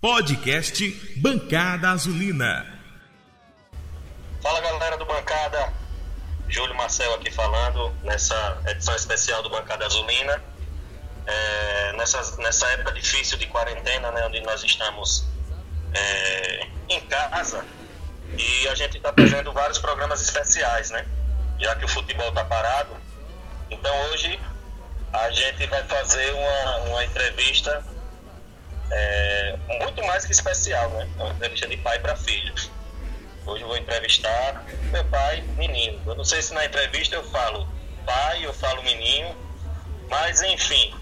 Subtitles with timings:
[0.00, 0.82] Podcast
[1.16, 2.66] Bancada Azulina.
[4.42, 5.74] Fala galera do Bancada,
[6.48, 10.42] Júlio Marcel aqui falando nessa edição especial do Bancada Azulina.
[11.26, 15.26] É, nessa, nessa época difícil de quarentena, né, onde nós estamos
[15.92, 17.62] é, em casa
[18.38, 21.06] e a gente está fazendo vários programas especiais, né?
[21.60, 22.96] Já que o futebol está parado.
[23.70, 24.40] Então hoje
[25.12, 27.84] a gente vai fazer uma, uma entrevista
[28.90, 31.08] é, muito mais que especial, né?
[31.18, 32.54] É uma entrevista de pai para filho.
[33.46, 36.00] Hoje eu vou entrevistar meu pai, menino.
[36.06, 37.66] Eu não sei se na entrevista eu falo
[38.04, 39.34] pai, eu falo menino,
[40.08, 40.94] mas enfim,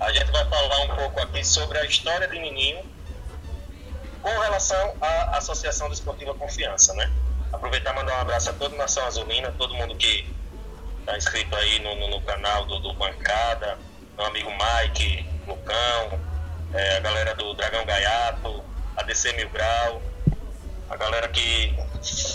[0.00, 2.82] a gente vai falar um pouco aqui sobre a história de menino
[4.22, 7.12] com relação à Associação Desportiva Confiança, né?
[7.52, 10.26] Aproveitar e mandar um abraço a toda a Nação Azulina, todo mundo que
[11.00, 13.78] está inscrito aí no, no, no canal do, do, Bancada,
[14.16, 16.18] meu amigo Mike, Lucão,
[16.74, 18.64] é, a galera do Dragão Gaiato,
[18.96, 20.02] a DC Mil Grau,
[20.90, 21.74] a galera que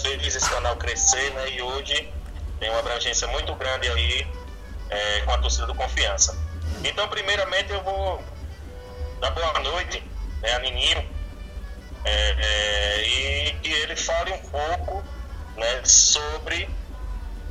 [0.02, 1.52] fez esse canal crescer, né?
[1.52, 2.12] E hoje
[2.60, 4.28] tem uma abrangência muito grande aí
[4.90, 6.38] é, com a torcida do Confiança.
[6.84, 8.24] Então, primeiramente, eu vou
[9.20, 10.02] dar boa noite
[10.42, 11.06] né, a Nininho
[12.06, 15.04] é, é, e que ele fale um pouco
[15.58, 16.70] né, sobre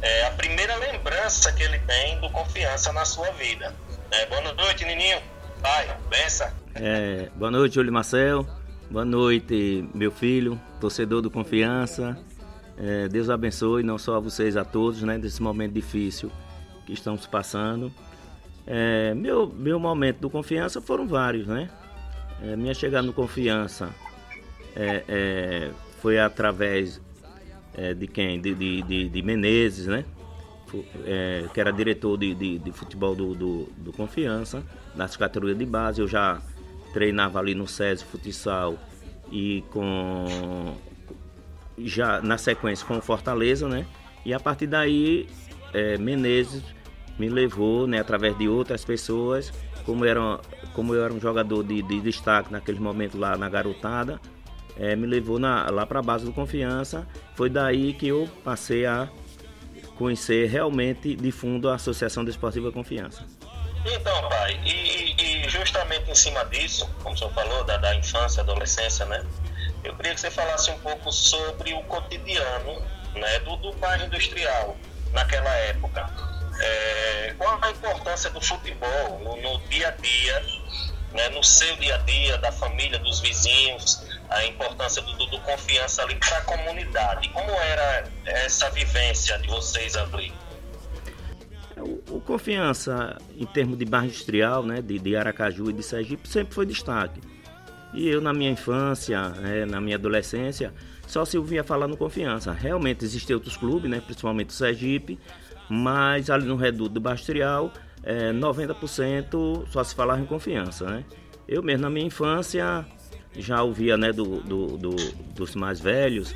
[0.00, 3.74] é, a primeira lembrança que ele tem do Confiança na sua vida.
[4.10, 5.22] É, boa noite, Nininho.
[5.60, 6.50] Pai, benção.
[6.80, 8.46] É, boa noite, Júlio Marcel.
[8.88, 12.16] Boa noite, meu filho, torcedor do Confiança.
[12.76, 16.30] É, Deus abençoe não só a vocês, a todos, né, desse momento difícil
[16.86, 17.92] que estamos passando.
[18.64, 21.68] É, meu, meu momento do Confiança foram vários, né?
[22.40, 23.90] É, minha chegada no Confiança
[24.76, 25.70] é, é,
[26.00, 27.00] foi através
[27.74, 28.40] é, de quem?
[28.40, 30.04] De, de, de, de Menezes, né?
[31.52, 34.62] Que era diretor de, de, de futebol do, do, do, Confiança,
[34.94, 36.00] nas categorias de base.
[36.00, 36.40] Eu já
[36.92, 38.76] treinava ali no SESI Futsal
[39.30, 40.74] e com
[41.78, 43.86] já na sequência com o Fortaleza, né?
[44.24, 45.28] E a partir daí
[45.72, 46.62] é, Menezes
[47.18, 49.52] me levou, né, através de outras pessoas,
[49.84, 50.38] como, era,
[50.72, 54.20] como eu era um jogador de, de destaque naquele momento lá na garotada,
[54.76, 57.06] é, me levou na, lá para a base do Confiança.
[57.34, 59.08] Foi daí que eu passei a
[59.96, 63.26] conhecer realmente de fundo a Associação Desportiva Confiança.
[63.84, 64.87] Então, pai, e,
[65.48, 69.24] e, justamente em cima disso, como o senhor falou, da, da infância, adolescência, né?
[69.82, 72.82] Eu queria que você falasse um pouco sobre o cotidiano
[73.14, 74.76] né, do, do bairro industrial
[75.12, 76.08] naquela época.
[76.60, 80.46] É, qual a importância do futebol no, no dia a dia,
[81.12, 86.02] né, no seu dia a dia, da família, dos vizinhos, a importância do, do confiança
[86.02, 87.28] ali para a comunidade.
[87.30, 90.34] Como era essa vivência de vocês ali?
[91.82, 96.28] O, o confiança em termos de barra industrial, né, de, de, Aracaju e de Sergipe,
[96.28, 97.20] sempre foi destaque.
[97.94, 100.72] E eu, na minha infância, né, na minha adolescência,
[101.06, 102.52] só se ouvia falar no Confiança.
[102.52, 105.18] Realmente existiam outros clubes, né, principalmente o Sergipe,
[105.68, 107.72] mas ali no reduto do barra industrial,
[108.02, 110.86] é, 90% só se falava em Confiança.
[110.86, 111.04] Né?
[111.46, 112.86] Eu mesmo, na minha infância,
[113.36, 114.96] já ouvia né, do, do, do,
[115.34, 116.34] dos mais velhos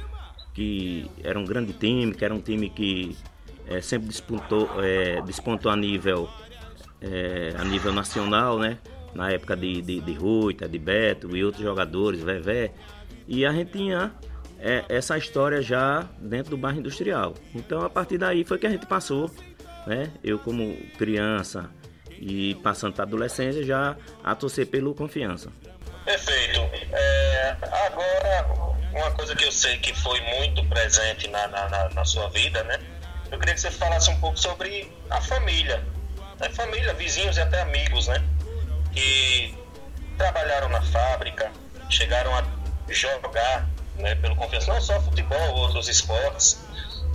[0.54, 3.16] que era um grande time, que era um time que
[3.66, 6.28] é, sempre despontou, é, despontou a nível
[7.00, 8.78] é, a nível nacional, né?
[9.14, 12.72] Na época de, de, de Ruita, de Beto e outros jogadores, Vevé.
[13.26, 14.12] E a gente tinha
[14.88, 17.34] essa história já dentro do bairro industrial.
[17.52, 19.28] Então a partir daí foi que a gente passou,
[19.86, 20.10] né?
[20.22, 21.68] Eu como criança
[22.18, 25.50] e passando para a adolescência já a torcer pelo confiança.
[26.04, 26.60] Perfeito.
[26.92, 27.56] É,
[27.86, 28.46] agora,
[28.92, 32.78] uma coisa que eu sei que foi muito presente na, na, na, sua vida, né?
[33.32, 35.82] Eu queria que você falasse um pouco sobre a família.
[36.38, 36.50] Né?
[36.50, 38.22] Família, vizinhos e até amigos, né?
[38.92, 39.56] Que
[40.18, 41.50] trabalharam na fábrica,
[41.88, 42.44] chegaram a
[42.90, 43.66] jogar
[43.96, 46.62] né, pelo confiança, não só futebol, outros esportes.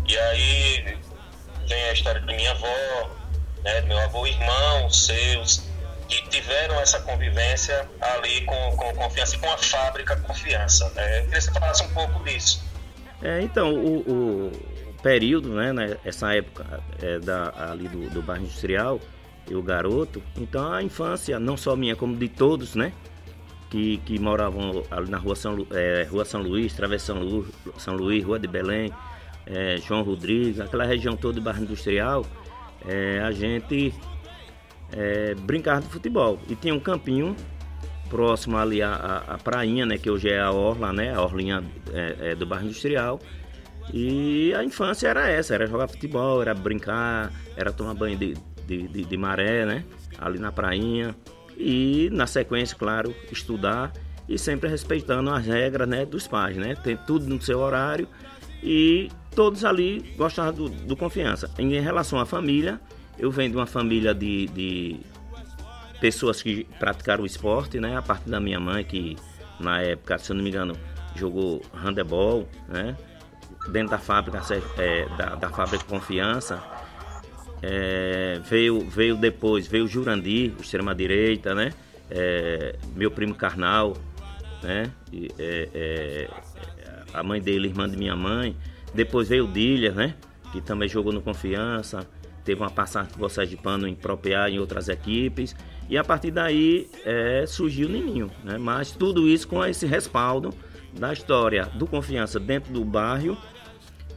[0.08, 0.98] E aí
[1.68, 3.12] vem a história da minha avó,
[3.64, 5.64] né, meu avô, irmão, seus,
[6.08, 10.90] que tiveram essa convivência ali com, com confiança e com a fábrica confiança.
[10.96, 11.20] Né?
[11.20, 12.66] Eu queria que você falasse um pouco disso.
[13.22, 18.44] É, então, o, o período, né, né essa época é, da, ali do, do bairro
[18.44, 19.00] industrial,
[19.50, 22.92] e o garoto, então a infância, não só minha, como de todos, né?
[23.70, 27.48] Que, que moravam ali na rua São, é, rua São Luís, Travessa São Luís,
[27.78, 28.92] São Luís, Rua de Belém,
[29.46, 32.26] é, João Rodrigues, aquela região toda do bairro industrial,
[32.86, 33.94] é, a gente
[34.92, 36.40] é, brincar de futebol.
[36.50, 37.36] E tinha um campinho
[38.10, 39.98] próximo ali à, à, prainha, né?
[39.98, 41.14] Que hoje é a Orla, né?
[41.14, 41.64] A Orlinha
[41.94, 43.20] é, do bairro industrial.
[43.94, 48.34] E a infância era essa, era jogar futebol, era brincar, era tomar banho de,
[48.66, 49.86] de, de, de maré, né?
[50.18, 51.16] Ali na prainha.
[51.58, 53.92] E na sequência, claro, estudar.
[54.28, 56.76] e sempre respeitando as regras né, dos pais, né?
[56.76, 58.08] Tem tudo no seu horário
[58.62, 61.50] e todos ali gostavam do, do confiança.
[61.58, 62.80] Em relação à família,
[63.18, 65.00] eu venho de uma família de, de
[66.02, 67.98] pessoas que praticaram o esporte, né?
[67.98, 69.16] A partir da minha mãe, que
[69.60, 70.76] na época, se eu não me engano,
[71.16, 72.96] jogou handebol, né?
[73.70, 74.42] Dentro da fábrica,
[74.78, 76.64] é, da, da fábrica Confiança.
[77.62, 81.74] É, veio, veio depois, veio Jurandir, extrema-direita, né?
[82.10, 83.98] É, meu primo Carnal,
[84.62, 84.92] né?
[85.12, 86.30] E, é, é,
[87.14, 88.56] a mãe dele, irmã de minha mãe.
[88.94, 90.16] Depois veio Dília, né?
[90.52, 92.08] Que também jogou no Confiança.
[92.44, 95.56] Teve uma passagem de vocês de pano em Propear em outras equipes.
[95.90, 98.58] E a partir daí é, surgiu o Nininho, né?
[98.58, 100.54] Mas tudo isso com esse respaldo
[100.94, 103.38] da história do Confiança dentro do bairro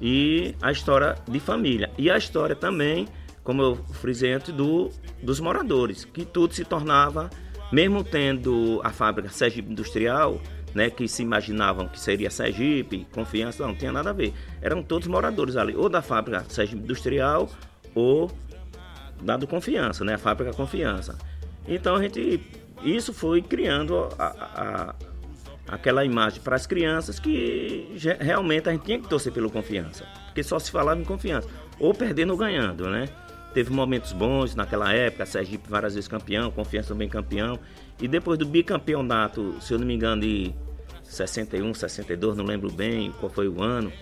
[0.00, 1.90] e a história de família.
[1.98, 3.06] E a história também,
[3.44, 4.90] como eu frisei antes, do,
[5.22, 7.30] dos moradores, que tudo se tornava,
[7.72, 10.40] mesmo tendo a fábrica Sergipe Industrial,
[10.74, 14.32] né, que se imaginavam que seria Sergipe, Confiança, não, não tinha nada a ver.
[14.62, 17.48] Eram todos moradores ali, ou da fábrica Sergipe Industrial,
[17.94, 18.30] ou
[19.20, 21.18] da do Confiança, né, a fábrica Confiança.
[21.66, 22.40] Então a gente,
[22.82, 24.94] isso foi criando a, a,
[25.70, 27.88] aquela imagem para as crianças que
[28.18, 31.94] realmente a gente tinha que torcer pelo confiança, porque só se falava em confiança, ou
[31.94, 33.08] perdendo ou ganhando, né?
[33.54, 37.58] Teve momentos bons naquela época, Sergipe várias vezes campeão, Confiança também campeão.
[38.00, 40.54] E depois do bicampeonato, se eu não me engano, de
[41.02, 43.92] 61, 62, não lembro bem qual foi o ano,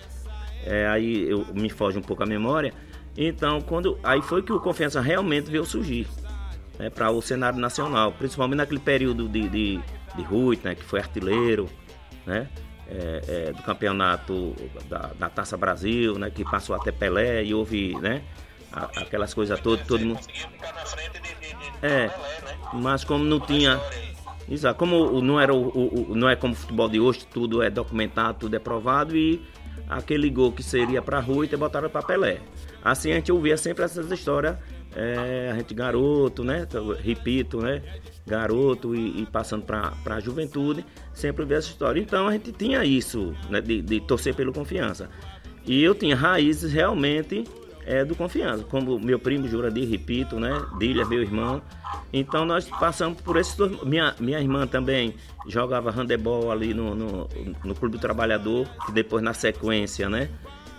[0.63, 2.73] é, aí eu, me foge um pouco a memória.
[3.17, 6.07] Então, quando aí foi que o Confiança realmente veio surgir
[6.77, 9.79] né, para o cenário nacional, principalmente naquele período de, de,
[10.19, 11.69] de Rui, né, que foi artilheiro,
[12.25, 12.47] né,
[12.87, 14.55] é, é, do campeonato
[14.87, 18.21] da, da, Taça Brasil, né, que passou até Pelé e houve, né,
[18.71, 20.19] aquelas coisas todas, todo mundo.
[21.81, 22.09] É,
[22.73, 23.79] mas como não tinha.
[24.49, 27.69] Exato, como não era o, o, não é como o futebol de hoje, tudo é
[27.69, 29.39] documentado, tudo é provado e
[29.89, 32.39] aquele gol que seria para Rui te botaram para Pelé.
[32.83, 34.55] Assim a gente ouvia sempre essas histórias
[34.95, 36.67] é, a gente garoto, né?
[37.01, 37.81] Repito, né?
[38.25, 41.99] Garoto e, e passando para a juventude, sempre vê essa história.
[41.99, 43.61] Então a gente tinha isso, né?
[43.61, 45.09] De, de torcer pelo confiança.
[45.65, 47.43] E eu tinha raízes realmente
[47.89, 50.63] é, do confiança, como meu primo Jurandir, repito, né?
[50.77, 51.59] Dília, meu irmão.
[52.13, 53.81] Então nós passamos por esses dois.
[53.83, 55.15] Minha, minha irmã também
[55.47, 57.27] jogava handebol ali no, no,
[57.65, 60.29] no Clube do Trabalhador, que depois na sequência, né?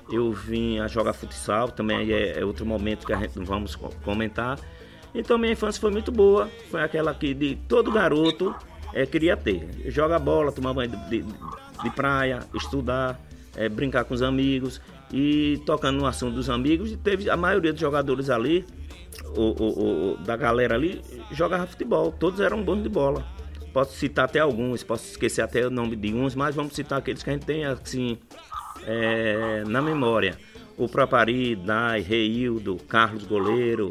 [0.09, 3.75] eu vim a jogar futsal, também é, é outro momento que a gente vamos
[4.05, 4.59] comentar.
[5.13, 8.55] Então minha infância foi muito boa, foi aquela que de todo garoto
[8.95, 9.69] é, queria ter.
[9.87, 11.25] Jogar bola, tomar banho de, de,
[11.83, 13.21] de praia, estudar,
[13.57, 14.81] é, brincar com os amigos
[15.13, 16.93] e tocando no assunto dos amigos.
[16.93, 18.65] E teve a maioria dos jogadores ali,
[19.37, 23.25] o, o, da galera ali, jogava futebol, todos eram bons de bola.
[23.73, 27.23] Posso citar até alguns, posso esquecer até o nome de uns, mas vamos citar aqueles
[27.23, 28.19] que a gente tem assim
[28.85, 30.37] é, na memória.
[30.77, 33.91] O Propari, Dai, Reildo, Carlos Goleiro,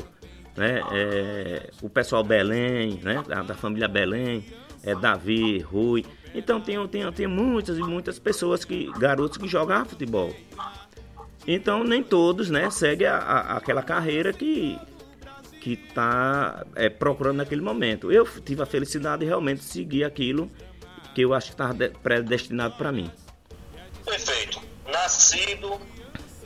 [0.57, 4.43] né, é, o pessoal Belém, né, da, da família Belém,
[4.83, 6.03] é, Davi, Rui.
[6.33, 10.33] Então tem, tem, tem muitas e muitas pessoas, que garotos que jogam futebol.
[11.51, 14.79] Então nem todos né, seguem a, a, aquela carreira que
[15.59, 18.09] que está é, procurando naquele momento.
[18.11, 20.49] Eu tive a felicidade de realmente seguir aquilo
[21.13, 23.11] que eu acho que estava predestinado para mim.
[24.05, 25.81] Perfeito nascido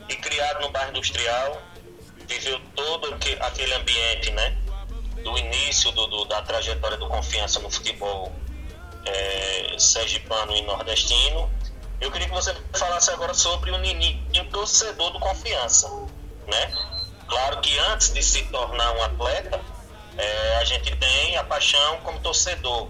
[0.08, 1.62] e criado no bairro industrial,
[2.26, 4.56] viveu todo aquele ambiente, né?
[5.22, 8.32] Do início do, do, da trajetória do Confiança no futebol
[9.06, 11.50] é, sergipano e nordestino.
[12.00, 15.88] Eu queria que você falasse agora sobre o Nini, torcedor do Confiança,
[16.46, 16.72] né?
[17.26, 19.60] Claro que antes de se tornar um atleta,
[20.16, 22.88] é, a gente tem a paixão como torcedor.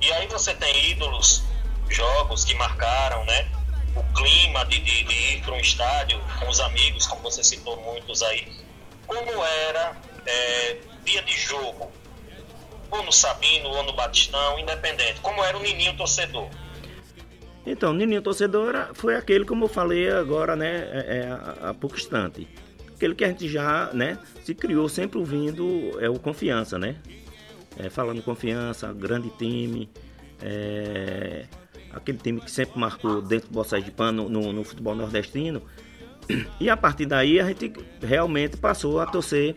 [0.00, 1.44] E aí você tem ídolos,
[1.88, 3.50] jogos que marcaram, né?
[3.94, 7.76] o clima de, de, de ir para um estádio com os amigos, como você citou
[7.82, 8.46] muitos aí,
[9.06, 9.96] como era
[10.26, 11.92] é, dia de jogo,
[12.90, 16.48] ou no Sabino, ou no Batistão, independente, como era o Nininho torcedor?
[17.64, 21.96] Então, Nininho torcedor era, foi aquele, como eu falei agora, né, é, é, há pouco
[21.96, 22.48] instante.
[22.94, 26.96] Aquele que a gente já, né, se criou sempre ouvindo é o Confiança, né?
[27.76, 29.88] É, falando Confiança, grande time,
[30.40, 31.46] é,
[31.92, 35.62] aquele time que sempre marcou dentro do Bossais de Pano no, no, futebol nordestino.
[36.60, 39.56] E a partir daí a gente realmente passou a torcer.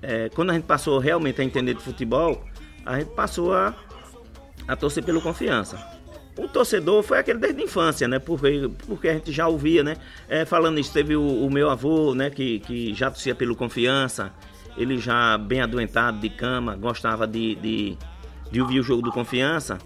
[0.00, 2.44] É, quando a gente passou realmente a entender de futebol,
[2.84, 3.74] a gente passou a,
[4.66, 5.78] a torcer pelo confiança.
[6.36, 8.18] O torcedor foi aquele desde a infância, né?
[8.18, 9.96] Porque, porque a gente já ouvia, né?
[10.28, 12.28] É, falando isso, teve o, o, meu avô, né?
[12.28, 14.32] Que, que já torcia pelo confiança.
[14.76, 17.98] Ele já bem adoentado de cama, gostava de, de,
[18.50, 19.78] de ouvir o jogo do confiança.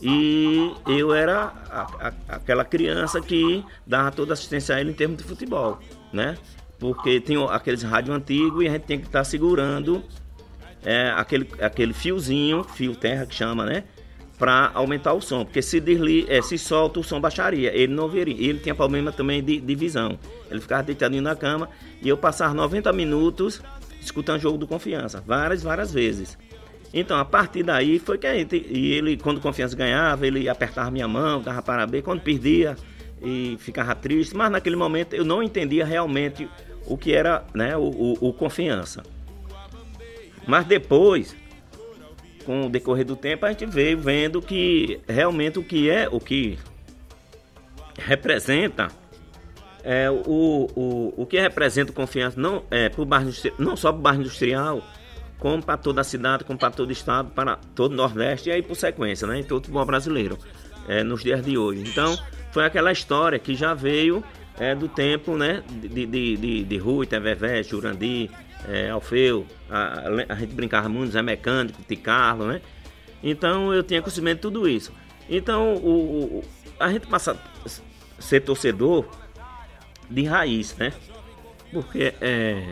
[0.00, 5.16] E eu era a, a, aquela criança que dava toda assistência a ele em termos
[5.16, 5.78] de futebol,
[6.12, 6.36] né?
[6.78, 10.04] Porque tem aqueles rádio antigos e a gente tem que estar tá segurando
[10.84, 13.84] é, aquele, aquele fiozinho, fio terra que chama, né?
[14.38, 18.06] Para aumentar o som, porque se, desli, é, se solta o som baixaria, ele não
[18.06, 18.34] veria.
[18.34, 20.18] Ele tinha problema também de, de visão.
[20.50, 21.70] Ele ficava deitadinho na cama
[22.02, 23.62] e eu passava 90 minutos
[24.00, 26.38] escutando jogo do Confiança, várias, várias vezes.
[26.92, 30.90] Então, a partir daí foi que a gente, e ele, quando Confiança ganhava, ele apertava
[30.90, 32.76] minha mão, dava parabéns, quando perdia
[33.22, 36.48] e ficava triste, mas naquele momento eu não entendia realmente
[36.86, 39.02] o que era né, o, o, o Confiança.
[40.46, 41.36] Mas depois,
[42.46, 46.20] com o decorrer do tempo, a gente veio vendo que realmente o que é, o
[46.20, 46.56] que
[47.98, 48.88] representa
[49.82, 54.02] é, o, o, o que representa confiança não, é, pro bairro, não só para o
[54.02, 54.82] bairro industrial,
[55.38, 58.52] como para toda a cidade, como para todo o estado, para todo o Nordeste e
[58.52, 60.38] aí por sequência, né, em todo o brasileiro,
[60.88, 61.84] é, nos dias de hoje.
[61.86, 62.16] Então,
[62.52, 64.24] foi aquela história que já veio
[64.58, 68.30] é, do tempo né, de, de, de, de Rui, Tevevé, Jurandi,
[68.68, 72.60] é, Alfeu, a, a, gente brincava muito, Zé Mecânico, de Carlos, né?
[73.22, 74.92] Então eu tinha conhecimento de tudo isso.
[75.28, 76.44] Então o, o
[76.78, 79.06] a gente passa a ser torcedor
[80.10, 80.92] de raiz, né?
[81.72, 82.68] Porque é,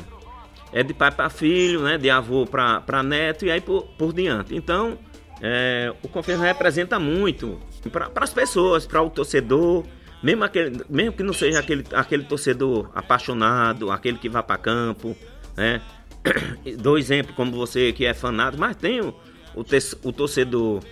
[0.72, 1.98] é de pai para filho, né?
[1.98, 4.54] De avô para neto e aí por, por diante.
[4.54, 4.98] Então,
[5.40, 7.60] é, o Confiança representa muito
[7.90, 9.84] para as pessoas, para o torcedor,
[10.22, 15.16] mesmo, aquele, mesmo que não seja aquele, aquele torcedor apaixonado, aquele que vai para campo,
[15.56, 15.80] né?
[16.78, 19.14] Dou exemplo como você que é fanado, mas tem o,
[19.54, 19.60] o,
[20.02, 20.82] o torcedor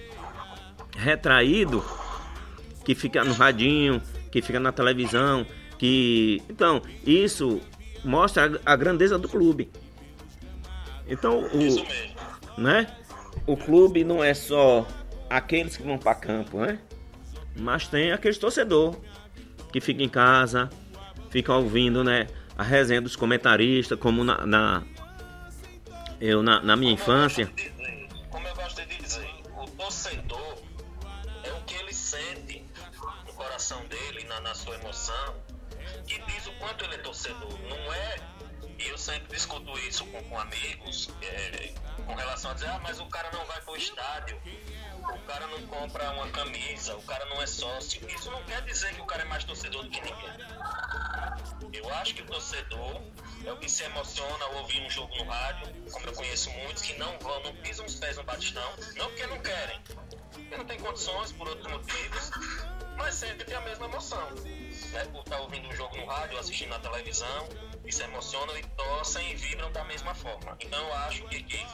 [0.97, 1.85] retraído
[2.85, 5.47] que fica no radinho, que fica na televisão,
[5.79, 7.61] que então isso
[8.05, 9.71] mostra a, a grandeza do clube.
[11.09, 12.87] Então o, né?
[13.47, 14.87] O clube não é só
[15.29, 16.79] aqueles que vão para campo, né?
[17.57, 18.97] Mas tem aqueles torcedor
[19.73, 20.71] que fica em casa,
[21.31, 22.27] fica ouvindo, né?
[22.57, 24.83] A resenha dos comentaristas, como na, na
[26.21, 27.51] eu na, na minha infância.
[28.31, 30.59] como eu gosto de dizer, o torcedor
[31.43, 32.65] é o que ele sente
[33.27, 35.35] no coração dele, na, na sua emoção,
[36.07, 37.59] que diz o quanto ele é torcedor.
[38.83, 41.73] E eu sempre discuto isso com, com amigos, é,
[42.05, 44.41] com relação a dizer, ah, mas o cara não vai pro estádio,
[44.99, 48.05] o cara não compra uma camisa, o cara não é sócio.
[48.11, 50.33] Isso não quer dizer que o cara é mais torcedor do que ninguém.
[51.73, 53.01] Eu acho que o torcedor
[53.45, 56.83] é o que se emociona ao ouvir um jogo no rádio, como eu conheço muitos
[56.83, 59.81] que não vão, não pisam os pés no batistão, não porque não querem,
[60.57, 62.31] não tem condições por outros motivos,
[62.97, 64.31] mas sempre tem a mesma emoção.
[64.93, 65.05] Né?
[65.07, 67.49] Por estar ouvindo um jogo no rádio, assistindo na televisão,
[67.85, 70.57] e se emocionam e torcem e vibram da mesma forma.
[70.61, 71.67] Então eu acho que, que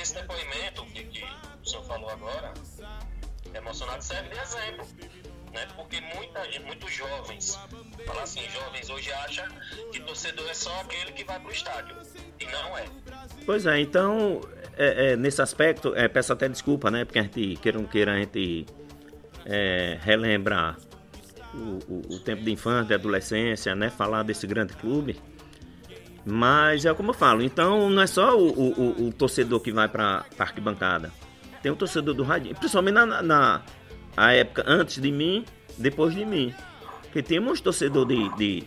[0.00, 1.24] esse depoimento que, que
[1.62, 2.54] o senhor falou agora,
[3.54, 4.86] emocionado serve de exemplo
[5.56, 5.66] né?
[5.74, 7.58] Porque muita, muitos jovens,
[8.06, 9.46] falar assim, jovens hoje acham
[9.90, 11.96] que torcedor é só aquele que vai pro estádio.
[12.38, 12.84] E não é.
[13.46, 14.42] Pois é, então,
[14.76, 17.04] é, é, nesse aspecto, é, peço até desculpa, né?
[17.04, 18.66] Porque a gente, queira ou não queira, a gente
[19.44, 20.76] é, relembrar
[21.54, 23.88] o, o, o, tempo de infância, de adolescência, né?
[23.88, 25.16] Falar desse grande clube.
[26.24, 29.88] Mas é como eu falo, então não é só o, o, o torcedor que vai
[29.88, 31.12] para a arquibancada.
[31.62, 33.62] Tem o torcedor do rádio, principalmente na, na,
[34.16, 35.44] a época antes de mim,
[35.78, 36.52] depois de mim.
[37.02, 38.64] Porque tem muitos torcedores de, de,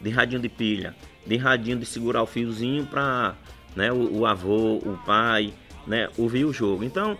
[0.00, 3.36] de radinho de pilha, de radinho de segurar o fiozinho para
[3.76, 5.52] né, o, o, avô, o pai,
[5.86, 6.84] né, ouvir o jogo.
[6.84, 7.18] Então,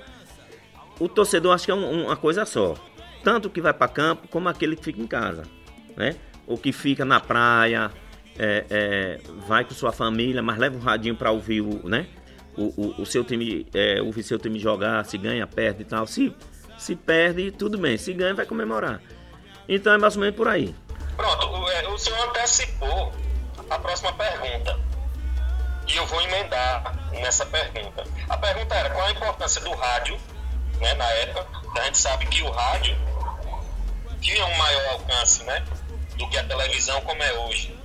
[0.99, 2.75] o torcedor acho que é um, uma coisa só.
[3.23, 5.44] Tanto que vai para campo, como aquele que fica em casa.
[5.97, 6.16] Né?
[6.47, 7.90] Ou que fica na praia,
[8.38, 12.06] é, é, vai com sua família, mas leva um radinho para ouvir o, né?
[12.56, 16.06] O, o, o, seu time, é, ouvir seu time jogar, se ganha, perde e tal.
[16.06, 16.35] Se
[16.82, 17.97] se perde, tudo bem.
[17.97, 19.00] Se ganha, vai comemorar.
[19.68, 20.75] Então é mais ou menos por aí.
[21.16, 23.12] Pronto, o, é, o senhor antecipou
[23.71, 24.78] a próxima pergunta.
[25.93, 28.05] E eu vou emendar nessa pergunta.
[28.29, 30.19] A pergunta era qual a importância do rádio,
[30.81, 31.47] né, na época.
[31.79, 32.97] A gente sabe que o rádio
[34.21, 35.65] tinha um maior alcance, né,
[36.17, 37.79] do que a televisão como é hoje.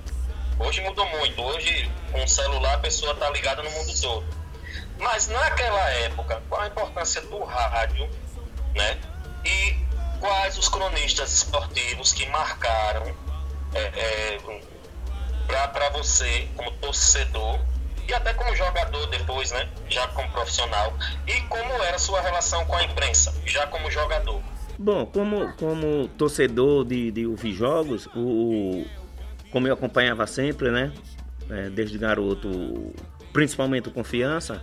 [0.58, 1.40] Hoje mudou muito.
[1.42, 4.26] Hoje, com o celular, a pessoa está ligada no mundo todo.
[4.98, 8.08] Mas naquela época, qual a importância do rádio
[8.74, 8.98] né?
[9.44, 9.76] E
[10.20, 13.14] quais os cronistas esportivos que marcaram
[13.74, 14.38] é, é,
[15.46, 17.60] para você como torcedor
[18.08, 19.68] e até como jogador depois, né?
[19.88, 20.96] Já como profissional
[21.26, 24.40] e como era sua relação com a imprensa, já como jogador.
[24.78, 28.86] Bom, como, como torcedor de, de ouvir jogos, o,
[29.50, 30.92] como eu acompanhava sempre, né?
[31.50, 32.94] É, desde garoto,
[33.32, 34.62] principalmente o Confiança,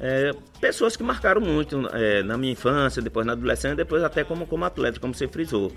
[0.00, 4.46] é, pessoas que marcaram muito é, na minha infância, depois na adolescência, depois até como,
[4.46, 5.72] como atleta, como você frisou.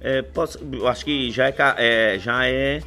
[0.00, 2.82] É, posso, eu acho que já é, é já é,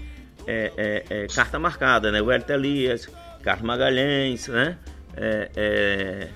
[0.47, 2.21] é, carta marcada, né?
[2.21, 3.07] O Hélio Elias,
[3.43, 4.77] Carlos Magalhães, né?
[5.15, 6.29] É,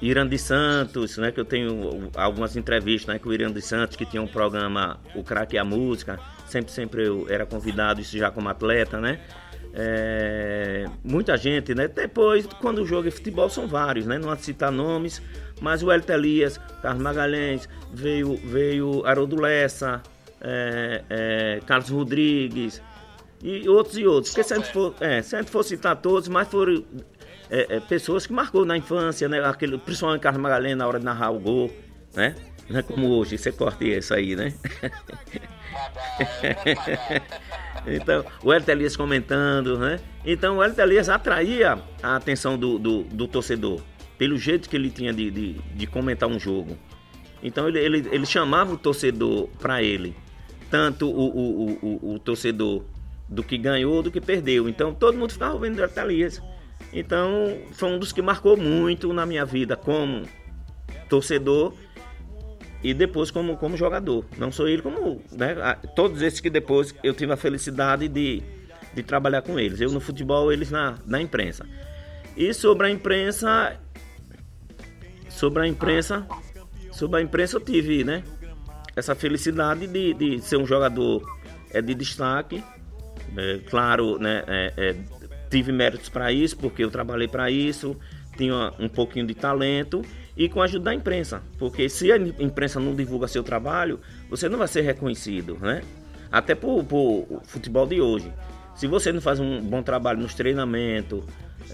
[0.00, 1.30] Irã de Santos, né?
[1.30, 4.98] Que eu tenho algumas entrevistas né, com o Irã de Santos, que tinha um programa
[5.14, 6.18] O Craque e a Música.
[6.46, 9.20] Sempre, sempre eu era convidado, isso já como atleta, né?
[9.74, 11.88] É, muita gente, né?
[11.88, 14.18] Depois, quando o jogo é futebol, são vários, né?
[14.18, 15.22] Não há de citar nomes,
[15.60, 20.02] mas o Elton Elias, Carlos Magalhães, veio, veio Haroldo Lessa,
[20.40, 22.82] é, é, Carlos Rodrigues
[23.42, 24.32] e outros e outros.
[24.32, 26.84] Porque se a gente for, é, se a gente for citar todos, mas foram
[27.50, 29.44] é, é, pessoas que marcou na infância, né?
[29.44, 31.70] Aquele, principalmente Carlos Magalhães na hora de narrar o gol,
[32.14, 32.36] né?
[32.70, 34.54] Não é como hoje, você corta isso aí, né?
[37.86, 39.98] Então, o Hélio Elias comentando, né?
[40.24, 43.80] Então, o Hélio Elias atraía a atenção do, do, do, torcedor,
[44.16, 46.78] pelo jeito que ele tinha de, de, de comentar um jogo.
[47.42, 50.14] Então, ele, ele, ele chamava o torcedor para ele,
[50.70, 52.84] tanto o, o, o, o, torcedor
[53.32, 54.68] do que ganhou, do que perdeu.
[54.68, 56.40] Então, todo mundo ficava ouvindo o Elias.
[56.92, 60.22] Então, foi um dos que marcou muito na minha vida como
[61.08, 61.74] torcedor
[62.82, 64.24] e depois como, como jogador.
[64.36, 65.22] Não sou ele como.
[65.32, 65.54] Né,
[65.96, 68.42] todos esses que depois eu tive a felicidade de,
[68.94, 69.80] de trabalhar com eles.
[69.80, 71.66] Eu no futebol, eles na, na imprensa.
[72.36, 73.78] E sobre a imprensa.
[75.28, 76.26] Sobre a imprensa.
[76.90, 78.22] Sobre a imprensa eu tive, né?
[78.94, 81.22] Essa felicidade de, de ser um jogador
[81.70, 82.62] é, de destaque.
[83.36, 84.44] É, claro, né?
[84.46, 84.96] É, é,
[85.50, 87.96] tive méritos para isso, porque eu trabalhei para isso,
[88.36, 90.02] tinha um pouquinho de talento
[90.34, 94.48] e com a ajuda da imprensa, porque se a imprensa não divulga seu trabalho, você
[94.48, 95.82] não vai ser reconhecido, né?
[96.30, 98.32] Até por, por futebol de hoje.
[98.74, 101.22] Se você não faz um bom trabalho nos treinamentos,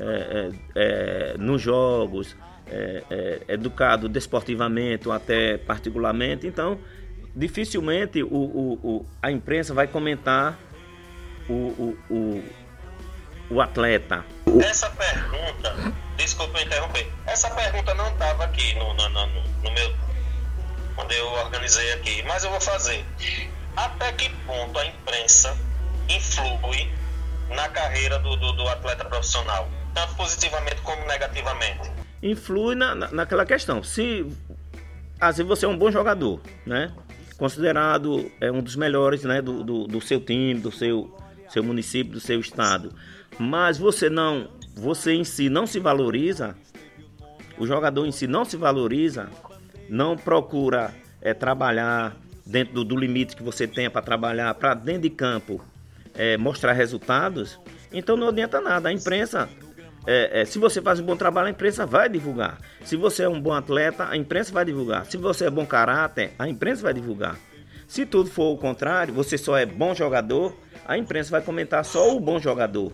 [0.01, 2.37] é, é, é, nos jogos,
[2.67, 6.79] é, é, educado desportivamente até particularmente, então
[7.35, 10.59] dificilmente o, o, o, a imprensa vai comentar
[11.49, 12.45] o, o,
[13.51, 14.25] o atleta.
[14.61, 17.09] Essa pergunta Desculpa interromper.
[17.27, 19.27] Essa pergunta não estava aqui no, no, no,
[19.63, 19.95] no, meu.
[20.97, 23.05] Quando eu organizei aqui, mas eu vou fazer.
[23.77, 25.57] Até que ponto a imprensa
[26.09, 26.91] influi
[27.51, 29.69] na carreira do, do, do atleta profissional?
[29.95, 31.89] Tanto positivamente como negativamente?
[32.21, 33.81] Influi na, na, naquela questão.
[33.81, 34.27] Se
[35.21, 36.93] vezes você é um bom jogador, né?
[37.37, 41.17] Considerado é um dos melhores né, do, do, do seu time, do seu,
[41.49, 42.93] seu município, do seu estado.
[43.39, 46.55] Mas você não você em si não se valoriza,
[47.59, 49.29] o jogador em si não se valoriza,
[49.89, 55.03] não procura é, trabalhar dentro do, do, limite que você tem para trabalhar, para dentro
[55.03, 55.61] de campo
[56.15, 57.59] é, mostrar resultados,
[57.93, 58.89] então não adianta nada.
[58.89, 59.49] A imprensa,
[60.07, 62.59] é, é, se você faz um bom trabalho, a imprensa vai divulgar.
[62.85, 65.07] Se você é um bom atleta, a imprensa vai divulgar.
[65.07, 67.37] Se você é bom caráter, a imprensa vai divulgar.
[67.89, 70.55] Se tudo for o contrário, você só é bom jogador,
[70.87, 72.93] a imprensa vai comentar só o bom jogador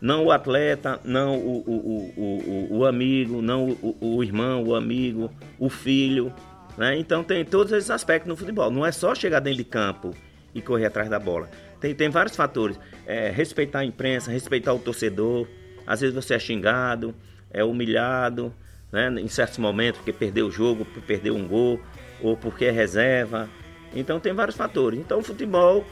[0.00, 5.30] não o atleta, não o, o, o, o, amigo, não o, o irmão, o amigo,
[5.58, 6.32] o filho.
[6.76, 6.98] Né?
[6.98, 8.70] Então tem todos esses aspectos no futebol.
[8.70, 10.14] Não é só chegar dentro de campo
[10.54, 11.50] e correr atrás da bola.
[11.80, 12.78] Tem, tem vários fatores.
[13.06, 15.46] É, respeitar a imprensa, respeitar o torcedor.
[15.86, 17.14] Às vezes você é xingado,
[17.50, 18.54] é humilhado,
[18.90, 19.08] né?
[19.20, 21.80] em certos momentos, porque perdeu o jogo, porque perdeu um gol,
[22.22, 23.48] ou porque é reserva.
[23.94, 24.98] Então tem vários fatores.
[24.98, 25.84] Então o futebol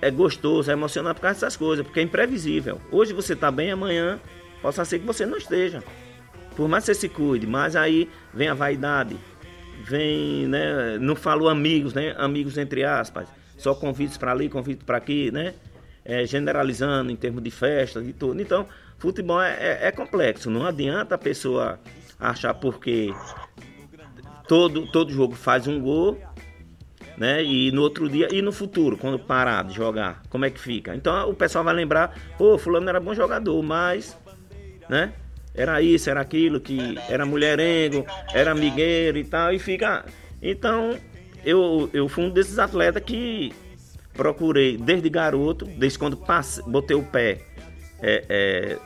[0.00, 2.80] é gostoso, é emocionante por causa dessas coisas, porque é imprevisível.
[2.90, 4.20] Hoje você está bem, amanhã
[4.60, 5.82] possa ser que você não esteja.
[6.56, 9.16] Por mais que você se cuide, mas aí vem a vaidade,
[9.84, 13.26] vem, né, não falo amigos, né, amigos entre aspas,
[13.56, 15.54] só convites para ali, convites para aqui, né,
[16.04, 18.42] é, generalizando em termos de festa, e tudo.
[18.42, 18.66] Então,
[18.98, 21.80] futebol é, é, é complexo, não adianta a pessoa
[22.20, 23.14] achar porque
[24.46, 26.18] todo, todo jogo faz um gol
[27.22, 27.40] né?
[27.44, 30.92] E no outro dia, e no futuro, quando parar de jogar, como é que fica?
[30.92, 34.18] Então o pessoal vai lembrar, pô, fulano era bom jogador, mas,
[34.88, 35.12] né?
[35.54, 38.04] Era isso, era aquilo, que era mulherengo,
[38.34, 40.04] era amigueiro e tal, e fica.
[40.42, 40.98] Então,
[41.44, 43.52] eu, eu fui um desses atletas que
[44.14, 47.38] procurei desde garoto, desde quando passe, botei o pé
[48.00, 48.78] é, é,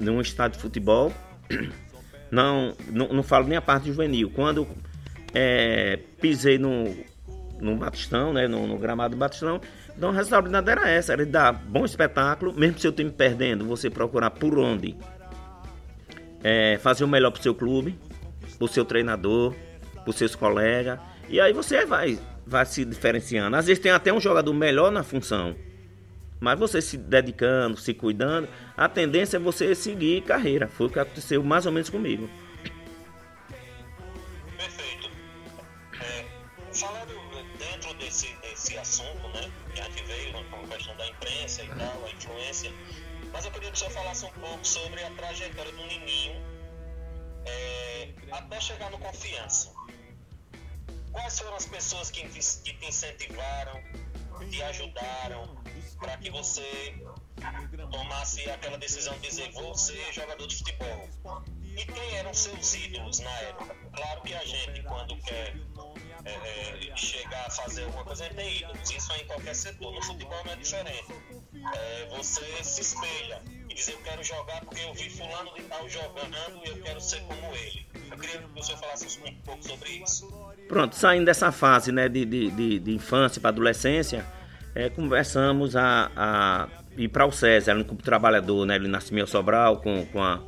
[0.00, 1.12] num estádio de futebol.
[2.30, 4.30] Não, não, não falo nem a parte juvenil.
[4.30, 4.66] Quando
[5.34, 6.86] é, pisei no,
[7.62, 9.60] no Batistão, né, no, no, gramado do Batistão.
[9.96, 14.30] Então a responsabilidade era essa, era dar bom espetáculo, mesmo seu time perdendo, você procurar
[14.30, 14.96] por onde
[16.42, 17.98] é, fazer o melhor para o seu clube,
[18.58, 19.54] para o seu treinador,
[19.94, 20.98] para os seus colegas.
[21.28, 23.56] E aí você vai, vai se diferenciando.
[23.56, 25.54] Às vezes tem até um jogador melhor na função,
[26.40, 30.66] mas você se dedicando, se cuidando, a tendência é você seguir carreira.
[30.66, 32.28] Foi o que aconteceu mais ou menos comigo.
[38.62, 39.50] Esse, assunto, né?
[39.74, 42.72] Que a gente veio com a questão da imprensa e tal, a influência.
[43.32, 46.34] Mas eu queria que o senhor falasse um pouco sobre a trajetória do Nininho
[47.44, 49.72] é, até chegar no confiança.
[51.10, 53.82] Quais foram as pessoas que, que te incentivaram,
[54.50, 55.62] te ajudaram
[55.98, 56.94] para que você
[57.90, 61.08] tomasse aquela decisão de dizer vou ser jogador de futebol?
[61.76, 63.74] E quem eram seus ídolos na época?
[63.94, 65.54] Claro que a gente, quando quer
[66.24, 68.90] é, é, chegar a fazer alguma coisa, tem ídolos.
[68.90, 69.92] Isso é em qualquer setor.
[69.92, 71.14] No futebol não é diferente.
[71.74, 75.88] É, você se espelha e dizer eu quero jogar porque eu vi fulano de tal
[75.88, 77.86] jogando e eu quero ser como ele.
[78.10, 80.28] Eu queria que o senhor falasse um pouco sobre isso.
[80.68, 84.26] Pronto, saindo dessa fase né, de, de, de, de infância para adolescência,
[84.74, 89.78] é, conversamos a, a ir para o César, no Clube Trabalhador, né, ele nasceu Sobral,
[89.78, 90.42] com, com, a,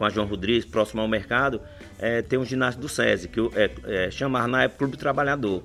[0.00, 1.60] com a João Rodrigues, próximo ao mercado,
[1.98, 5.62] é, tem um ginásio do SESI, que é, é, chamava na época Clube Trabalhador.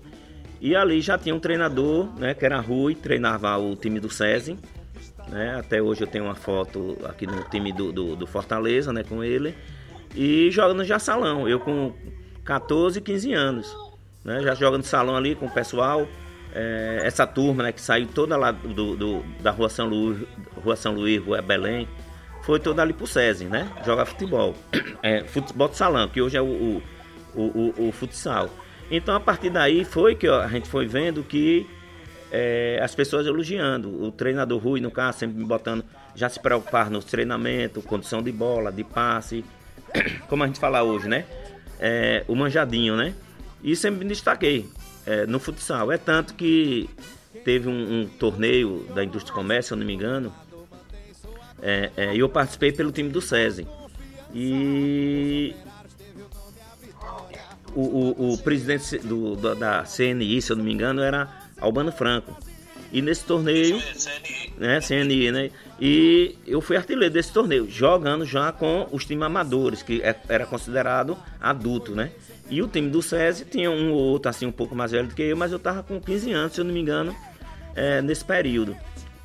[0.59, 4.59] E ali já tinha um treinador, né, que era Rui, treinava o time do SESI.
[5.29, 9.05] Né, até hoje eu tenho uma foto aqui no time do, do, do Fortaleza, né,
[9.05, 9.55] com ele.
[10.13, 11.93] E jogando já salão, eu com
[12.43, 13.73] 14, 15 anos.
[14.21, 16.05] Né, já jogando salão ali com o pessoal.
[16.53, 20.27] É, essa turma né, que saiu toda lá do, do, da Rua São Luís,
[20.61, 21.87] Rua São Luís, Rua Belém,
[22.45, 23.67] foi toda ali pro SESI, né?
[23.83, 24.55] Jogar futebol.
[25.01, 28.49] É, futebol de salão, que hoje é o, o, o, o, futsal.
[28.89, 31.67] Então a partir daí foi que ó, a gente foi vendo que
[32.31, 34.03] é, as pessoas elogiando.
[34.03, 35.83] O treinador Rui, no caso, sempre me botando,
[36.15, 39.43] já se preocupar no treinamento, condição de bola, de passe,
[40.29, 41.25] como a gente fala hoje, né?
[41.79, 43.15] É, o manjadinho, né?
[43.63, 44.69] E sempre me destaquei
[45.05, 45.91] é, no futsal.
[45.91, 46.87] É tanto que
[47.43, 50.31] teve um, um torneio da Indústria e Comércio, se eu não me engano,
[51.67, 53.67] é, é, eu participei pelo time do SESI.
[54.31, 55.55] E
[57.73, 61.27] o, o, o presidente do, da CNI, se eu não me engano, era
[61.59, 62.37] Albano Franco.
[62.91, 63.81] E nesse torneio,
[64.57, 65.49] né, CNI, né?
[65.81, 70.45] E eu fui artilheiro desse torneio, jogando já com os times amadores, que é, era
[70.45, 72.11] considerado adulto, né?
[72.47, 75.15] E o time do SESI tinha um ou outro assim um pouco mais velho do
[75.15, 77.15] que eu, mas eu tava com 15 anos, se eu não me engano,
[77.75, 78.77] é, nesse período.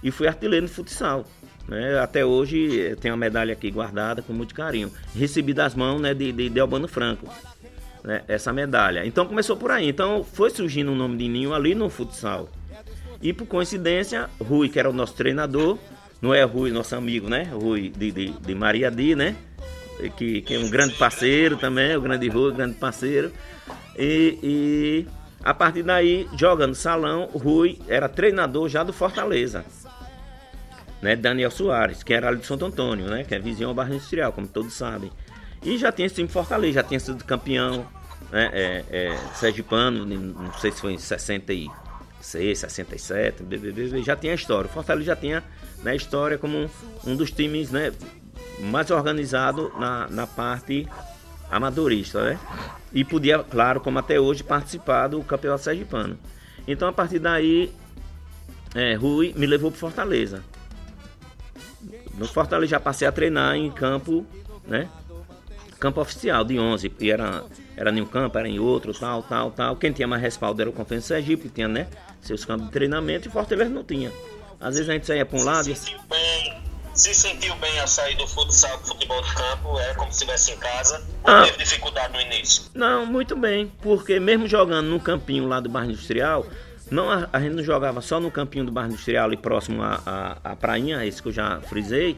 [0.03, 1.27] E fui artilheiro no futsal.
[1.71, 2.01] Né?
[2.01, 4.93] Até hoje tem uma medalha aqui guardada com muito carinho.
[5.15, 7.33] Recebi das mãos né, de, de, de Albano Franco.
[8.03, 9.07] Né, essa medalha.
[9.07, 9.89] Então começou por aí.
[9.89, 12.49] Então foi surgindo o nome de Ninho ali no futsal.
[13.23, 15.79] E por coincidência, Rui, que era o nosso treinador,
[16.21, 17.45] não é Rui, nosso amigo, né?
[17.45, 19.37] Rui de, de, de Maria Di, né?
[20.17, 23.31] Que, que é um grande parceiro também, o grande Rui, grande parceiro.
[23.97, 25.07] E, e
[25.45, 29.65] a partir daí, jogando salão, Rui era treinador já do Fortaleza
[31.03, 33.95] né, Daniel Soares, que era ali de Santo Antônio, né, que é vizinho ao bairro
[33.95, 35.11] industrial, como todos sabem.
[35.63, 37.87] E já tinha esse time Fortaleza, já tinha sido campeão,
[38.31, 44.69] né, é, é, não sei se foi em 66, 67, BBB, já tinha história.
[44.69, 45.43] Fortaleza já tinha
[45.83, 46.69] né, história como um,
[47.07, 47.93] um dos times né,
[48.61, 50.87] mais organizado na, na parte
[51.51, 52.39] amadorista, né?
[52.93, 56.19] E podia, claro, como até hoje, participar do campeonato sergipano.
[56.67, 57.73] Então, a partir daí,
[58.75, 60.43] é, Rui me levou para Fortaleza.
[62.15, 64.27] No Fortaleza já passei a treinar em campo,
[64.67, 64.89] né?
[65.79, 67.43] Campo oficial de 11, e era,
[67.77, 69.77] era em um campo, era em outro, tal, tal, tal.
[69.77, 71.89] Quem tinha mais respaldo era o Conferência Sergipe, tinha, né?
[72.21, 74.13] Seus campos de treinamento e Fortaleza não tinha.
[74.61, 75.65] Às vezes a gente saía para um lado.
[75.65, 79.95] Se sentiu bem, se sentiu bem a sair do futsal pro futebol de campo, é
[79.95, 82.65] como se estivesse em casa, ou ah, teve dificuldade no início?
[82.75, 86.47] Não, muito bem, porque mesmo jogando no campinho lá do bairro industrial,
[86.91, 90.01] não, a, a, gente não jogava só no campinho do bairro industrial ali próximo à,
[90.05, 92.17] à, à prainha, esse que eu já frisei,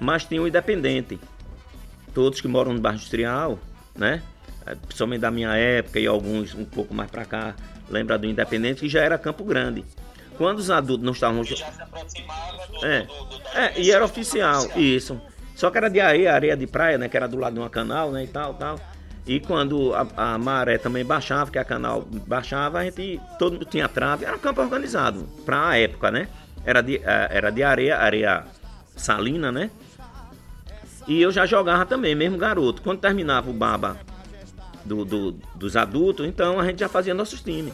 [0.00, 1.18] mas tinha o independente.
[2.14, 3.58] Todos que moram no bairro industrial,
[3.94, 4.22] né?
[4.66, 7.54] É, principalmente da minha época e alguns um pouco mais para cá,
[7.90, 9.84] lembra do Independente, que já era Campo Grande.
[10.38, 14.04] Quando os adultos não estavam já se aproximava do, é, do, do, é e era
[14.04, 15.20] oficial, isso.
[15.54, 17.08] Só que era de areia, areia de praia, né?
[17.08, 18.24] Que era do lado de uma canal, né?
[18.24, 18.80] E tal, tal.
[19.26, 23.64] E quando a, a, maré também baixava, que a canal baixava, a gente todo mundo
[23.64, 26.28] tinha trave, era um campo organizado para a época, né?
[26.64, 28.44] Era de, é, era de areia, areia
[28.94, 29.70] salina, né?
[31.06, 32.82] E eu já jogava também, mesmo garoto.
[32.82, 33.98] Quando terminava o baba
[34.84, 37.72] do, do, dos adultos, então a gente já fazia nossos times.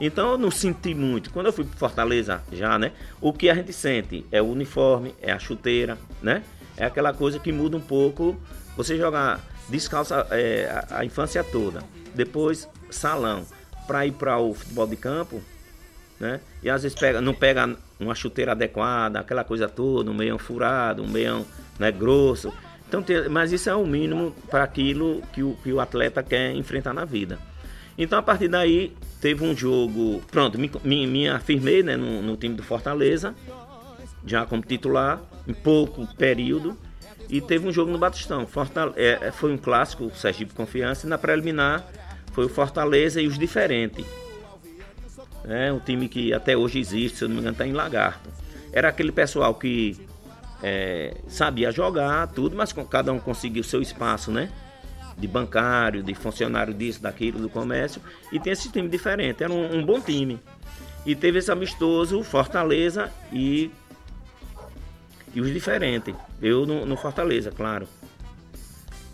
[0.00, 1.30] Então eu não senti muito.
[1.30, 2.92] Quando eu fui para Fortaleza já, né?
[3.20, 6.42] O que a gente sente é o uniforme, é a chuteira, né?
[6.76, 8.36] É aquela coisa que muda um pouco.
[8.76, 11.82] Você jogar descalça é, a, a, infância toda.
[12.14, 13.44] Depois, salão.
[13.86, 15.40] Para ir para o futebol de campo,
[16.18, 16.40] né?
[16.62, 21.02] E às vezes pega, não pega uma chuteira adequada, aquela coisa toda, um meião furado,
[21.02, 21.46] um meião
[21.78, 22.52] né, grosso.
[22.88, 26.92] Então, mas isso é o mínimo para aquilo que o, que o atleta quer enfrentar
[26.92, 27.38] na vida.
[27.98, 30.22] Então a partir daí teve um jogo.
[30.30, 33.34] Pronto, me, me, me afirmei né, no, no, time do Fortaleza,
[34.24, 36.76] já como titular, em pouco período.
[37.28, 38.46] E teve um jogo no Batistão.
[38.46, 41.84] Fortale é, é, foi um clássico, o Sergipe Confiança, e na preliminar
[42.32, 44.04] foi o Fortaleza e os diferentes.
[45.48, 48.28] É um time que até hoje existe, se eu não me engano, está em Lagarto.
[48.72, 49.96] Era aquele pessoal que
[50.62, 54.50] é, sabia jogar, tudo, mas cada um conseguiu seu espaço, né?
[55.16, 58.02] De bancário, de funcionário disso, daquilo, do comércio.
[58.32, 59.42] E tem esse time diferente.
[59.42, 60.38] Era um, um bom time.
[61.06, 63.70] E teve esse amistoso, Fortaleza e,
[65.36, 66.14] e os diferentes.
[66.40, 67.86] Eu no, no Fortaleza, claro.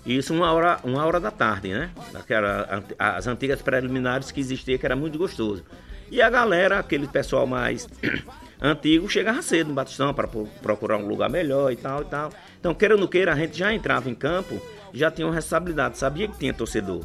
[0.06, 1.90] Isso uma hora, uma hora da tarde, né?
[2.12, 5.64] Daquela, as antigas preliminares que existia, que era muito gostoso.
[6.12, 7.88] E a galera, aquele pessoal mais
[8.62, 10.28] antigo, chegava cedo no Batistão para
[10.62, 12.32] procurar um lugar melhor e tal e tal.
[12.60, 14.62] Então, queira ou não queira, a gente já entrava em campo,
[14.94, 17.02] já tinha uma responsabilidade, sabia que tinha torcedor.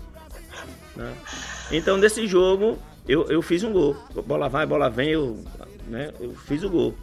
[0.95, 1.11] Né?
[1.71, 2.77] Então, nesse jogo,
[3.07, 3.95] eu, eu fiz um gol.
[4.27, 5.43] Bola vai, bola vem, eu,
[5.87, 6.95] né, eu fiz o gol.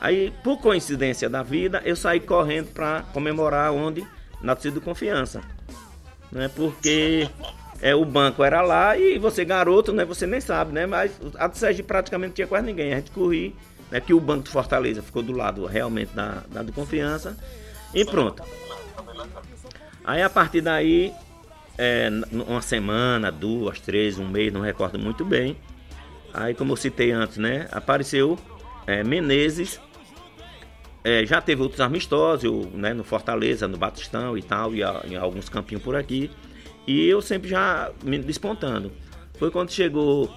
[0.00, 4.06] Aí, por coincidência da vida, eu saí correndo para comemorar onde?
[4.40, 5.40] Na torcida de confiança.
[6.30, 6.48] Né?
[6.54, 7.28] Porque
[7.80, 10.04] é, o banco era lá e você garoto, né?
[10.04, 10.86] Você nem sabe, né?
[10.86, 12.92] Mas a do Sérgio praticamente tinha quase ninguém.
[12.92, 13.52] A gente corria,
[13.90, 14.00] né?
[14.00, 17.36] Que o banco de Fortaleza ficou do lado realmente da, da do Confiança.
[17.94, 18.42] E pronto.
[20.04, 21.12] Aí a partir daí,
[21.76, 25.56] é, uma semana, duas, três, um mês, não recordo muito bem.
[26.32, 27.68] Aí como eu citei antes, né?
[27.70, 28.38] Apareceu
[28.86, 29.80] é, Menezes.
[31.04, 35.48] É, já teve outros amistosos, né, no Fortaleza, no Batistão e tal, e em alguns
[35.48, 36.30] campinhos por aqui.
[36.86, 38.92] E eu sempre já me despontando.
[39.38, 40.28] Foi quando chegou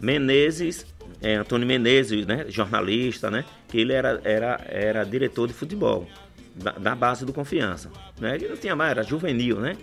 [0.00, 0.86] Menezes,
[1.22, 6.06] é, Antônio Menezes, né, jornalista, né, que ele era, era, era diretor de futebol
[6.54, 7.90] da, da base do Confiança.
[8.20, 9.76] Né, ele não tinha mais, era juvenil, né?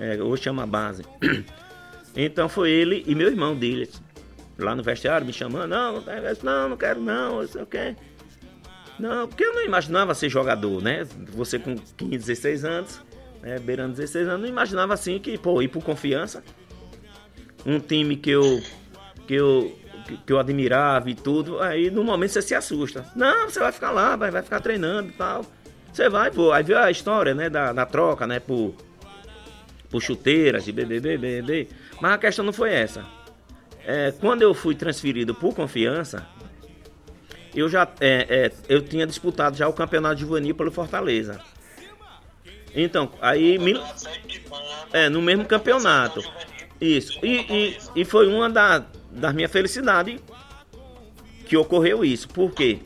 [0.00, 1.04] É, hoje chama base.
[2.16, 3.88] Então foi ele e meu irmão dele,
[4.58, 6.02] lá no vestiário, me chamando, não,
[6.42, 7.94] não, não quero não, não sei o quê.
[8.98, 11.06] Não, porque eu não imaginava ser jogador, né?
[11.32, 13.00] Você com 15, 16 anos,
[13.40, 16.42] né, beirando 16 anos, não imaginava assim que, pô, ir por confiança.
[17.64, 18.60] Um time que eu,
[19.26, 19.78] que eu,
[20.26, 23.06] que eu admirava e tudo, aí no momento você se assusta.
[23.14, 25.44] Não, você vai ficar lá, vai, vai ficar treinando e tal.
[25.92, 28.74] Você vai, pô, aí viu a história, né, da, da troca, né, por,
[29.90, 31.68] por chuteiras de BBB.
[32.00, 33.04] Mas a questão não foi essa.
[33.84, 36.26] É, quando eu fui transferido por confiança,
[37.54, 41.40] eu já é, é, eu tinha disputado já o campeonato juvenil pelo Fortaleza.
[42.74, 43.58] Então, aí.
[43.58, 43.74] Me...
[44.92, 46.22] É, no mesmo campeonato.
[46.80, 47.18] Isso.
[47.24, 50.20] E, e, e foi uma da, das minhas felicidades
[51.46, 52.28] que ocorreu isso.
[52.28, 52.78] Por quê?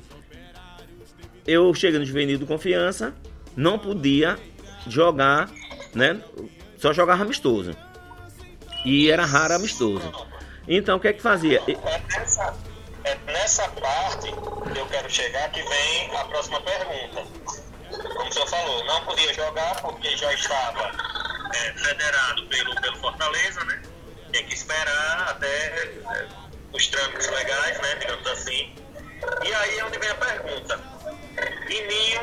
[1.46, 3.14] Eu cheguei no juvenil do confiança,
[3.56, 4.38] não podia
[4.86, 5.50] jogar,
[5.94, 6.20] né?
[6.78, 7.76] Só jogava amistoso.
[8.84, 10.10] E era raro amistoso.
[10.66, 11.60] Então o que é que fazia?
[13.52, 14.32] Nessa parte
[14.72, 17.22] que eu quero chegar que vem a próxima pergunta
[17.90, 20.90] como o senhor falou, não podia jogar porque já estava
[21.54, 23.82] é, federado pelo, pelo Fortaleza, né?
[24.32, 26.28] Tem que esperar até é,
[26.72, 27.94] os trâmites legais, né?
[27.96, 28.74] Digamos assim.
[29.44, 30.80] E aí é onde vem a pergunta.
[31.68, 32.22] Nininho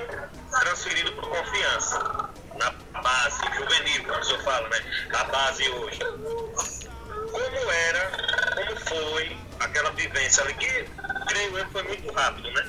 [0.50, 2.72] transferido por confiança na
[3.04, 5.08] base juvenil, como o senhor fala, né?
[5.14, 6.00] A base hoje.
[6.00, 8.12] Como era,
[8.56, 10.86] como foi aquela vivência ali que,
[11.28, 12.64] creio eu, foi muito rápido, né?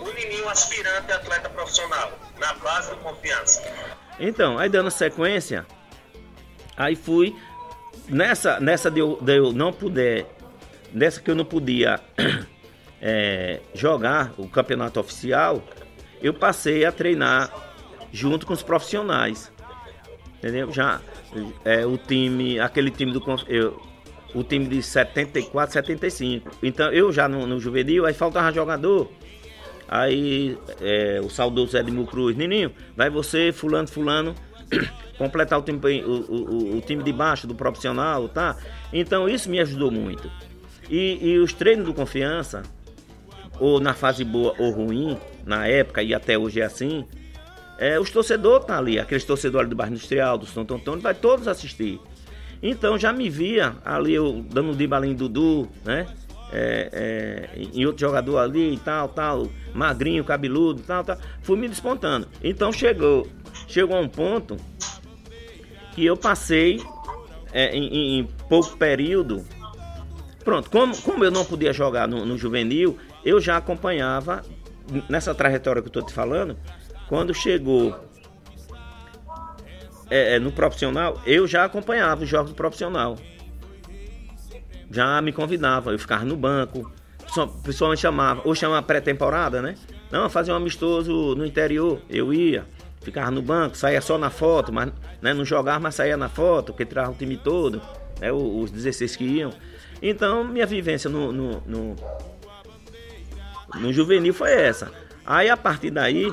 [0.00, 3.62] O Nininho aspirante atleta profissional na base do confiança.
[4.18, 5.66] Então, aí dando sequência,
[6.76, 7.36] aí fui
[8.08, 10.26] nessa nessa de eu, de eu não puder,
[10.92, 12.00] nessa que eu não podia
[13.00, 15.62] é, jogar o campeonato oficial,
[16.22, 17.50] eu passei a treinar
[18.12, 19.52] junto com os profissionais,
[20.38, 20.72] entendeu?
[20.72, 21.00] Já
[21.64, 23.80] é, o time, aquele time do eu,
[24.36, 26.50] o time de 74, 75.
[26.62, 29.10] Então eu já no, no juvenil, aí faltava jogador.
[29.88, 34.34] Aí é, o saudoso Edmil Cruz, Nininho, vai você, fulano, fulano,
[35.16, 38.58] completar o time, o, o, o, time de baixo do profissional, tá?
[38.92, 40.30] Então isso me ajudou muito.
[40.90, 42.62] E, e os treinos do confiança,
[43.58, 47.06] ou na fase boa ou ruim, na época e até hoje é assim,
[47.78, 51.48] é, os torcedores tá ali, aqueles torcedores do bairro industrial, do Santo Antônio, vai todos
[51.48, 52.00] assistir.
[52.62, 56.06] Então já me via ali eu dando um dibalinho Dudu, né?
[56.52, 61.18] é, é, em outro jogador ali e tal, tal, magrinho, cabeludo, tal, tal.
[61.42, 62.28] Fui me despontando.
[62.42, 63.28] Então chegou,
[63.66, 64.56] chegou a um ponto
[65.94, 66.80] que eu passei
[67.52, 69.44] é, em, em, pouco período.
[70.44, 74.42] Pronto, como, como eu não podia jogar no, no juvenil, eu já acompanhava
[75.08, 76.56] nessa trajetória que eu estou te falando.
[77.08, 77.98] Quando chegou
[80.10, 83.16] é, é, no profissional, eu já acompanhava os jogos do profissional.
[84.90, 86.90] já me convidava, eu ficava no banco,
[87.64, 89.74] pessoalmente chamava, ou chamava pré-temporada, né?
[90.10, 92.64] Não, fazer um amistoso no interior, eu ia,
[93.02, 96.72] ficava no banco, saía só na foto, mas né, não jogava, mas saía na foto,
[96.72, 97.82] porque tirava o time todo,
[98.20, 99.52] né, os 16 que iam.
[100.00, 101.96] Então, minha vivência no, no, no,
[103.74, 104.92] no juvenil foi essa.
[105.24, 106.32] Aí, a partir daí,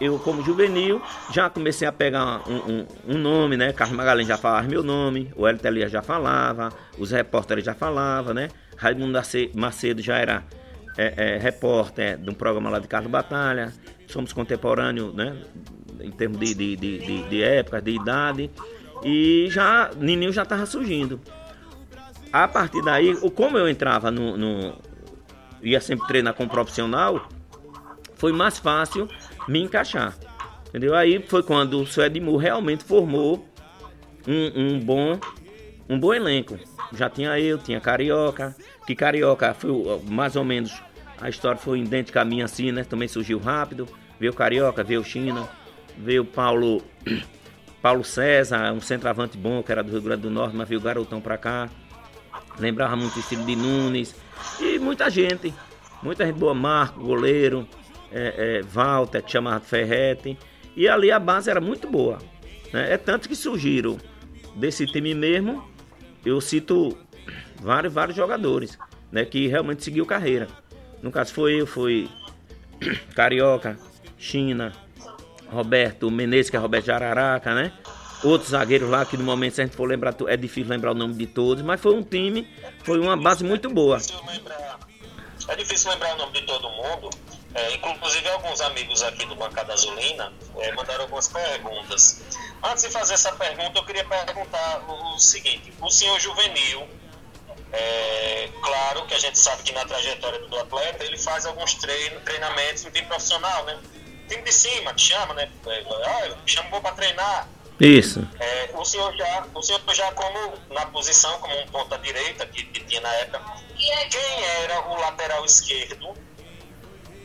[0.00, 3.72] eu como juvenil já comecei a pegar um, um, um nome, né?
[3.72, 8.34] Carlos Magalhães já falava meu nome, o Hélio Elias já falava, os repórteres já falavam,
[8.34, 8.48] né?
[8.76, 9.18] Raimundo
[9.54, 10.44] Macedo já era
[10.96, 13.72] é, é, repórter de um programa lá de Carlos Batalha,
[14.06, 15.36] somos contemporâneos, né?
[16.00, 18.50] Em termos de, de, de, de, de época, de idade,
[19.04, 21.20] e já Nininho já estava surgindo.
[22.32, 24.74] A partir daí, como eu entrava no, no
[25.62, 27.28] ia sempre treinar com profissional,
[28.14, 29.08] foi mais fácil
[29.48, 30.16] me encaixar.
[30.68, 30.94] Entendeu?
[30.94, 33.48] Aí foi quando o seu Edmur realmente formou
[34.26, 35.18] um, um, bom
[35.88, 36.58] um bom elenco.
[36.92, 38.54] Já tinha eu, tinha Carioca,
[38.86, 39.70] que Carioca foi
[40.08, 40.80] mais ou menos
[41.20, 42.84] a história foi idêntica a minha assim, né?
[42.84, 43.88] Também surgiu rápido.
[44.20, 45.48] Veio Carioca, veio China,
[45.96, 46.82] veio Paulo
[47.80, 51.20] Paulo César, um centroavante bom que era do Rio Grande do Norte, mas veio garotão
[51.20, 51.68] pra cá.
[52.58, 54.14] Lembrava muito o estilo de Nunes
[54.60, 55.54] e muita gente,
[56.02, 57.66] muita gente boa, Marco, goleiro,
[58.12, 60.38] é, é, Walter, que chamava Ferrete.
[60.76, 62.18] E ali a base era muito boa.
[62.72, 62.92] Né?
[62.92, 63.98] É tanto que surgiram
[64.54, 65.68] desse time mesmo,
[66.24, 66.96] eu cito
[67.60, 68.78] vários, vários jogadores
[69.10, 70.48] né, que realmente seguiu carreira.
[71.02, 72.08] No caso foi eu, foi
[73.14, 73.78] Carioca,
[74.18, 74.72] China,
[75.50, 77.72] Roberto Menezes, que é Roberto Jararaca, né?
[78.24, 80.94] Outros zagueiros lá que no momento, se a gente for lembrar, é difícil lembrar o
[80.94, 82.48] nome de todos, mas foi um time,
[82.82, 83.98] foi uma base muito boa.
[85.48, 87.10] É difícil lembrar o nome de todo mundo,
[87.54, 92.22] é, inclusive, alguns amigos aqui do Bancada Azulina é, mandaram algumas perguntas.
[92.62, 96.86] Antes de fazer essa pergunta, eu queria perguntar o, seguinte: o senhor juvenil,
[97.72, 102.20] é, claro que a gente sabe que na trajetória do atleta ele faz alguns treino,
[102.20, 103.78] treinamentos no time profissional, né?
[104.28, 105.50] Time de cima, te chama, né?
[106.04, 107.48] Ah, chamou para treinar.
[107.80, 108.28] Isso.
[108.40, 112.64] É, o senhor já, o senhor já como na posição como um ponta direita que,
[112.64, 113.40] que tinha na época,
[113.76, 116.12] quem era o lateral esquerdo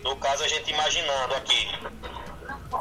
[0.03, 1.67] no caso, a gente imaginando aqui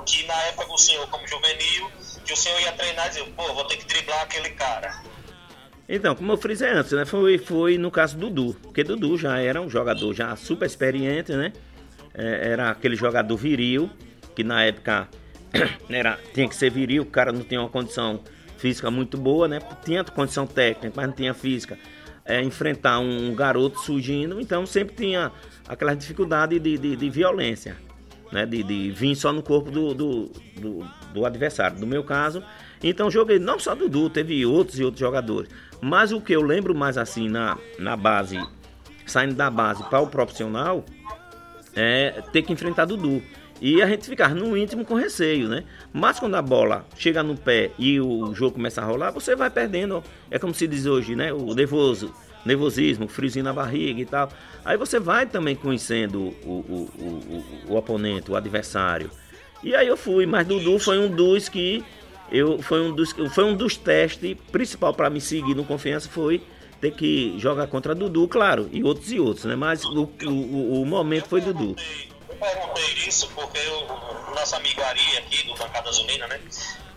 [0.06, 1.90] que na época do senhor, como juvenil,
[2.24, 5.02] que o senhor ia treinar e dizer, pô, vou ter que driblar aquele cara.
[5.88, 7.04] Então, como eu frisei antes, né?
[7.04, 11.32] Foi, foi no caso do Dudu, porque Dudu já era um jogador já super experiente,
[11.32, 11.52] né?
[12.14, 13.90] É, era aquele jogador viril,
[14.34, 15.08] que na época
[15.90, 18.20] era, tinha que ser viril, o cara não tinha uma condição
[18.56, 19.58] física muito boa, né?
[19.84, 21.78] Tinha condição técnica, mas não tinha física.
[22.24, 25.32] É, enfrentar um garoto surgindo, então sempre tinha
[25.68, 27.76] aquela dificuldade de, de, de violência,
[28.30, 28.46] né?
[28.46, 31.78] De, de, vir só no corpo do, do, do, do, adversário.
[31.78, 32.42] No meu caso,
[32.82, 35.50] então joguei não só Dudu, teve outros e outros jogadores.
[35.80, 38.40] Mas o que eu lembro mais assim na, na base,
[39.06, 40.84] saindo da base para o profissional,
[41.74, 43.22] é ter que enfrentar Dudu.
[43.60, 45.62] E a gente ficar no íntimo com receio, né?
[45.92, 49.48] Mas quando a bola chega no pé e o jogo começa a rolar, você vai
[49.50, 50.02] perdendo.
[50.28, 51.32] É como se diz hoje, né?
[51.32, 52.12] O nervoso
[52.44, 54.28] nervosismo, friozinho na barriga e tal.
[54.64, 59.10] Aí você vai também conhecendo o, o, o, o, oponente, o adversário.
[59.62, 61.84] E aí eu fui, mas Dudu foi um dos que
[62.30, 66.42] eu foi um dos foi um dos testes principal para me seguir no confiança foi
[66.80, 69.54] ter que jogar contra Dudu, claro, e outros e outros, né?
[69.54, 71.76] Mas o, o, o momento foi Dudu.
[72.28, 76.40] Eu perguntei isso porque o nosso amigo Ari aqui do Bancada Azulina, né?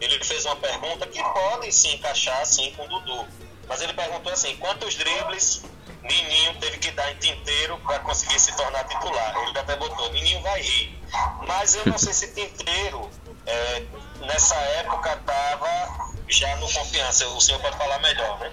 [0.01, 3.25] Ele fez uma pergunta que pode se encaixar assim com o Dudu.
[3.67, 5.63] Mas ele perguntou assim: quantos dribles
[6.03, 9.35] Nininho teve que dar em tinteiro para conseguir se tornar titular?
[9.47, 10.99] Ele até botou: Nininho vai rir.
[11.47, 13.09] Mas eu não sei se tinteiro
[13.45, 13.83] é,
[14.21, 17.27] nessa época estava já no confiança.
[17.29, 18.51] O senhor pode falar melhor, né?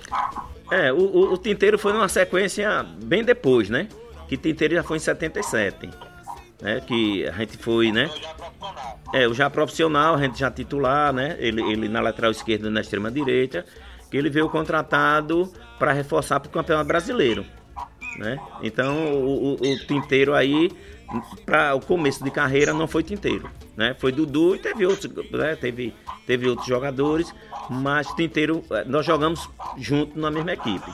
[0.71, 3.89] É, o, o, o Tinteiro foi numa sequência bem depois, né?
[4.29, 5.91] Que Tinteiro já foi em 77.
[6.61, 8.09] Né, que a gente foi, né?
[9.13, 11.37] É, o já profissional, a gente já titular, né?
[11.41, 13.67] Ele, ele na lateral esquerda e na extrema direita
[14.17, 17.45] ele veio contratado para reforçar para o campeonato brasileiro.
[18.19, 18.39] Né?
[18.63, 20.71] Então o, o, o tinteiro aí
[21.45, 23.95] para o começo de carreira não foi tinteiro, né?
[23.99, 25.57] Foi Dudu e teve outros, né?
[25.57, 25.95] teve,
[26.27, 27.35] teve outros jogadores,
[27.69, 30.91] mas tinteiro eh, nós jogamos junto na mesma equipe.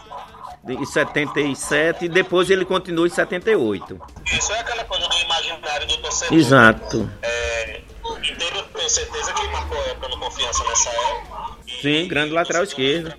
[0.66, 4.00] Em 77 e depois ele continuou em 78.
[4.26, 6.36] Isso é aquela coisa do imaginário do torcedor.
[6.36, 7.10] Exato.
[7.22, 7.80] É,
[8.22, 11.47] Tinteiro tenho certeza que marcou época no confiança nessa época.
[11.80, 13.14] Sim, grande lateral esquerdo.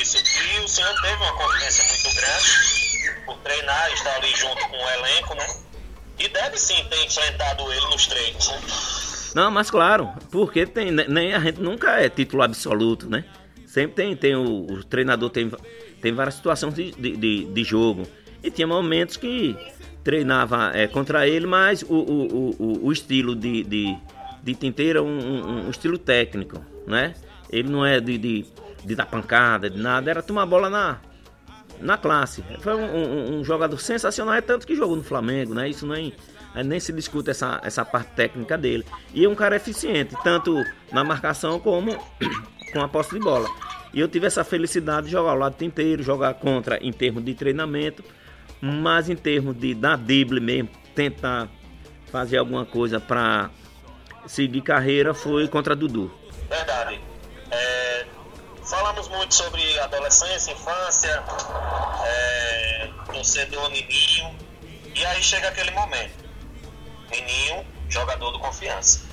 [0.00, 4.76] Isso, e o senhor teve uma confiança muito grande por treinar, estar ali junto com
[4.76, 5.46] o elenco, né?
[6.18, 8.60] E deve sim ter enfrentado ele nos treinos, né?
[9.34, 13.24] Não, mas claro, porque tem, nem a gente nunca é título absoluto, né?
[13.66, 15.50] Sempre tem, tem o, o treinador tem
[16.00, 18.06] tem várias situações de, de, de, de jogo.
[18.42, 19.56] E tinha momentos que
[20.04, 23.96] treinava é, contra ele, mas o, o, o, o estilo de, de,
[24.48, 27.14] de tinteiro é um, um, um, estilo técnico, né?
[27.50, 28.46] Ele não é de, de,
[28.84, 30.98] de dar pancada, de nada, era tomar bola na,
[31.80, 32.42] na classe.
[32.60, 35.68] Foi um, um, jogador sensacional, é tanto que jogou no Flamengo, né?
[35.68, 36.14] Isso nem,
[36.64, 38.84] nem se discute essa, essa parte técnica dele.
[39.12, 41.94] E é um cara eficiente, tanto na marcação como
[42.72, 43.48] com a posse de bola.
[43.92, 47.34] E eu tive essa felicidade de jogar ao lado inteiro, jogar contra em termos de
[47.34, 48.02] treinamento,
[48.62, 51.48] mas em termos de dar drible mesmo, tentar
[52.10, 53.50] fazer alguma coisa para
[54.28, 56.12] seguir carreira foi contra Dudu.
[56.48, 57.00] Verdade.
[57.50, 58.06] É,
[58.64, 61.24] falamos muito sobre adolescência, infância,
[62.04, 64.36] é, torcedor Nininho,
[64.94, 66.24] e aí chega aquele momento.
[67.10, 69.06] Nininho, jogador do confiança.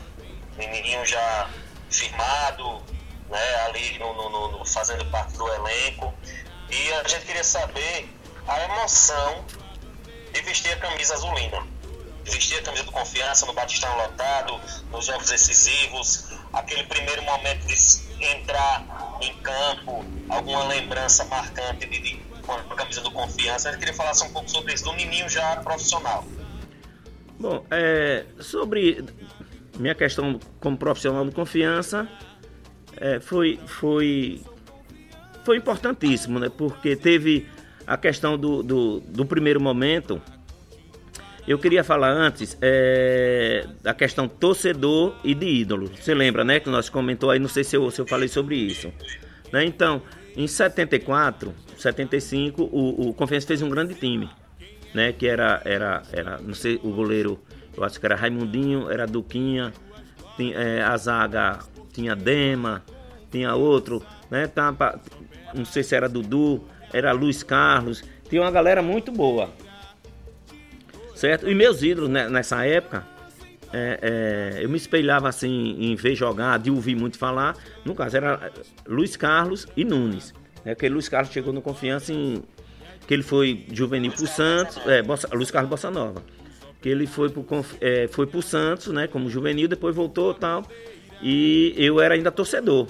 [0.57, 1.49] Nininho já
[1.89, 2.83] firmado,
[3.29, 6.13] né, ali no, no, no, fazendo parte do elenco.
[6.69, 8.09] E a gente queria saber
[8.47, 9.45] a emoção
[10.33, 11.65] de vestir a camisa azulina.
[12.25, 14.59] Vestir a camisa do confiança no Batistão lotado,
[14.91, 17.75] nos jogos decisivos, aquele primeiro momento de
[18.25, 18.83] entrar
[19.21, 23.69] em campo, alguma lembrança marcante de, de, com a camisa do confiança.
[23.69, 26.25] Gente queria falar um pouco sobre isso, do Nininho já profissional.
[27.39, 29.05] Bom, é, sobre
[29.77, 32.07] minha questão como profissional de confiança,
[32.97, 34.41] é, foi, foi,
[35.43, 36.49] foi importantíssimo, né?
[36.49, 37.47] Porque teve
[37.85, 40.21] a questão do, do, do primeiro momento.
[41.47, 45.91] Eu queria falar antes é, da questão torcedor e de ídolo.
[45.95, 46.59] Você lembra, né?
[46.59, 48.91] Que nós comentou aí, não sei se eu, se eu falei sobre isso.
[49.53, 49.63] Né?
[49.63, 50.01] Então,
[50.35, 54.27] em 74, 75, o, o Confiança fez um grande time.
[54.91, 55.13] Né?
[55.13, 57.39] Que era, era, era, não sei, o goleiro,
[57.77, 59.71] eu acho que era Raimundinho, era Duquinha,
[60.35, 61.59] tinha, é, a zaga
[61.93, 62.83] tinha Dema,
[63.29, 64.49] tinha outro, né?
[65.53, 69.49] Não sei se era Dudu, era Luiz Carlos, tinha uma galera muito boa.
[71.15, 71.49] Certo?
[71.49, 73.07] E meus ídolos né, nessa época,
[73.71, 73.99] é,
[74.57, 77.55] é, eu me espelhava assim em ver jogar, de ouvir muito falar.
[77.85, 78.51] No caso, era
[78.85, 80.33] Luiz Carlos e Nunes.
[80.63, 82.43] Né, porque Luiz Carlos chegou no confiança em.
[83.07, 86.21] que ele foi juvenil pro Santos, é, Bossa, Luiz Carlos Bossa Nova.
[86.81, 87.45] Que ele foi pro,
[87.79, 90.65] é, foi pro Santos, né, como juvenil, depois voltou e tal.
[91.21, 92.87] E eu era ainda torcedor.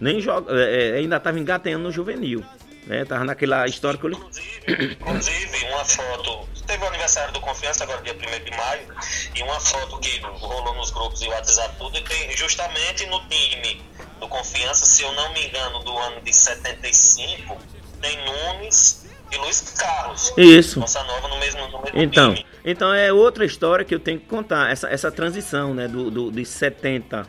[0.00, 2.42] Nem joga, é, é ainda estava engateando no juvenil.
[2.86, 3.04] Né?
[3.04, 4.10] Tava naquela história que eu
[4.68, 6.53] inclusive, uma foto.
[6.74, 8.88] Teve o aniversário do Confiança, agora dia 1 de maio,
[9.32, 13.80] e uma foto que rolou nos grupos e WhatsApp tudo, e tem justamente no time
[14.18, 17.56] do Confiança, se eu não me engano, do ano de 75,
[18.00, 20.32] tem Nunes e Luiz Carlos.
[20.36, 20.80] Isso.
[20.80, 22.46] Nossa Nova no mesmo, no mesmo então, time.
[22.64, 26.32] Então é outra história que eu tenho que contar, essa, essa transição, né, do, do,
[26.32, 27.24] de 70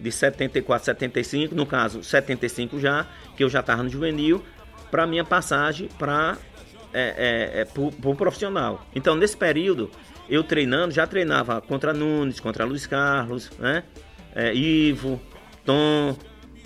[0.00, 4.44] de 74, 75, no caso 75 já, que eu já estava no juvenil,
[4.90, 6.36] para minha passagem para
[6.92, 8.86] é, é, é, o profissional.
[8.94, 9.90] Então nesse período
[10.28, 13.82] eu treinando, já treinava contra Nunes, contra Luiz Carlos, né?
[14.34, 15.20] É, Ivo,
[15.64, 16.16] Tom,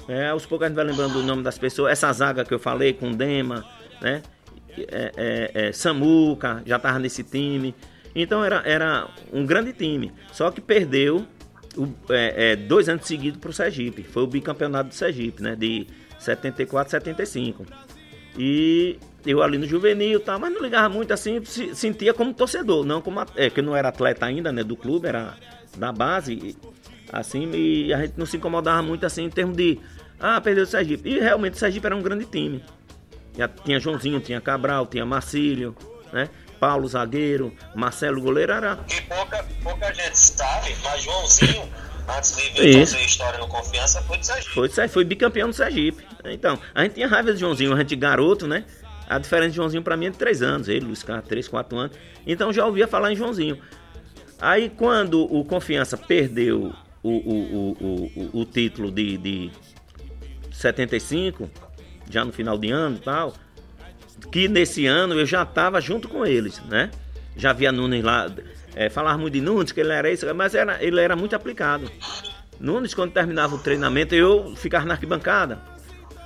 [0.07, 2.59] é, aos poucos a gente vai lembrando o nome das pessoas, essa zaga que eu
[2.59, 3.65] falei com Dema,
[4.03, 4.23] né?
[4.77, 7.75] É, é, é Samuca, já estava nesse time.
[8.15, 10.13] Então era, era um grande time.
[10.33, 11.27] Só que perdeu
[11.77, 14.03] o, é, dois anos seguidos para o Sergipe.
[14.03, 15.57] Foi o bicampeonato do Sergipe, né?
[15.57, 15.87] De
[16.19, 17.65] 74, 75.
[18.39, 22.85] E eu ali no juvenil, tá, mas não ligava muito assim, se, sentia como torcedor,
[22.85, 25.35] não como é que eu não era atleta ainda, né, do clube, era
[25.77, 26.57] da base,
[27.13, 29.81] assim, e a gente não se incomodava muito assim em termos de
[30.19, 31.09] ah, perdeu o Sergipe.
[31.09, 32.65] E realmente o Sergipe era um grande time.
[33.37, 35.77] Já tinha Joãozinho, tinha Cabral, tinha Marcílio,
[36.13, 36.29] né?
[36.61, 38.79] Paulo zagueiro, Marcelo goleiro era.
[38.89, 41.69] E pouca, pouca gente sabe, mas Joãozinho,
[42.09, 42.93] antes de vir Isso.
[42.93, 44.55] fazer história no Confiança, foi de Sergipe.
[44.55, 46.07] Foi, foi bicampeão do Sergipe.
[46.25, 48.65] Então, a gente tinha raiva de Joãozinho, a gente garoto, né?
[49.09, 51.79] A diferença de Joãozinho para mim é de 3 anos, ele, Luiz Carlos, 3, 4
[51.79, 51.97] anos.
[52.27, 53.59] Então já ouvia falar em Joãozinho.
[54.41, 59.51] Aí quando o Confiança perdeu o, o, o, o, o título de, de
[60.53, 61.51] 75,
[62.09, 63.35] já no final de ano e tal,
[64.31, 66.91] que nesse ano eu já estava junto com eles, né?
[67.37, 68.31] Já via Nunes lá,
[68.75, 71.91] é, falar muito de Nunes, que ele era isso, mas era, ele era muito aplicado.
[72.59, 75.61] Nunes, quando terminava o treinamento, eu ficava na arquibancada.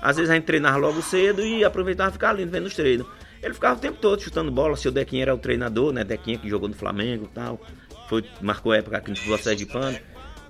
[0.00, 3.06] Às vezes a gente treinava logo cedo e aproveitava ficar ali vendo os treinos.
[3.42, 6.04] Ele ficava o tempo todo chutando bola, seu Dequinha era o treinador, né?
[6.04, 7.60] Dequinha que jogou no Flamengo e tal.
[8.08, 9.98] Foi, marcou época aqui no futebol sergipano.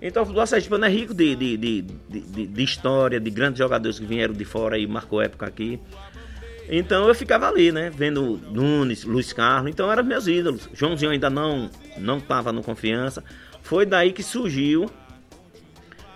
[0.00, 3.98] Então o futebol sergipano é rico de, de, de, de, de história, de grandes jogadores
[3.98, 5.80] que vieram de fora e marcou época aqui.
[6.68, 7.90] Então eu ficava ali, né?
[7.90, 10.68] Vendo Nunes, Luiz Carlos, então eram meus ídolos.
[10.72, 13.24] Joãozinho ainda não não estava no confiança.
[13.62, 14.88] Foi daí que surgiu.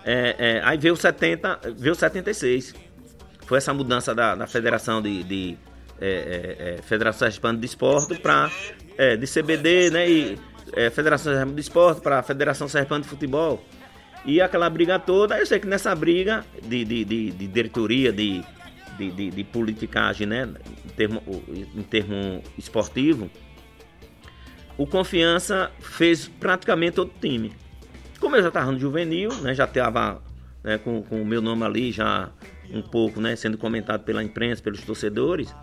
[0.05, 2.73] É, é, aí veio o 70, veio o 76.
[3.45, 5.57] Foi essa mudança da, da federação de, de
[5.99, 8.49] é, é, é Federação de Esporte para
[8.97, 10.09] é, de CBD, né?
[10.09, 10.39] E
[10.73, 13.63] é, Federação de Esporte para Federação Sergipana de Futebol.
[14.25, 18.43] E aquela briga toda, eu sei que nessa briga de, de, de, de diretoria, de,
[18.97, 20.49] de, de, de, politicagem, né?
[20.85, 21.21] Em termo,
[21.75, 23.29] em termo esportivo,
[24.77, 27.53] o Confiança fez praticamente todo o time.
[28.19, 29.53] Como eu já estava no juvenil, né?
[29.53, 30.23] Já estava
[30.63, 32.31] né, com, com o meu nome ali já
[32.71, 35.53] um pouco, né, sendo comentado pela imprensa, pelos torcedores.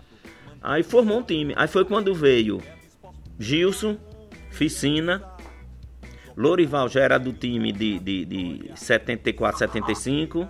[0.61, 1.53] Aí formou um time.
[1.57, 2.61] Aí foi quando veio
[3.39, 3.97] Gilson,
[4.51, 5.23] Ficina,
[6.35, 10.47] Lorival já era do time de, de, de 74, 75.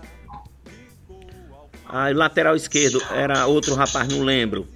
[1.87, 4.67] Aí lateral esquerdo era outro rapaz, não lembro.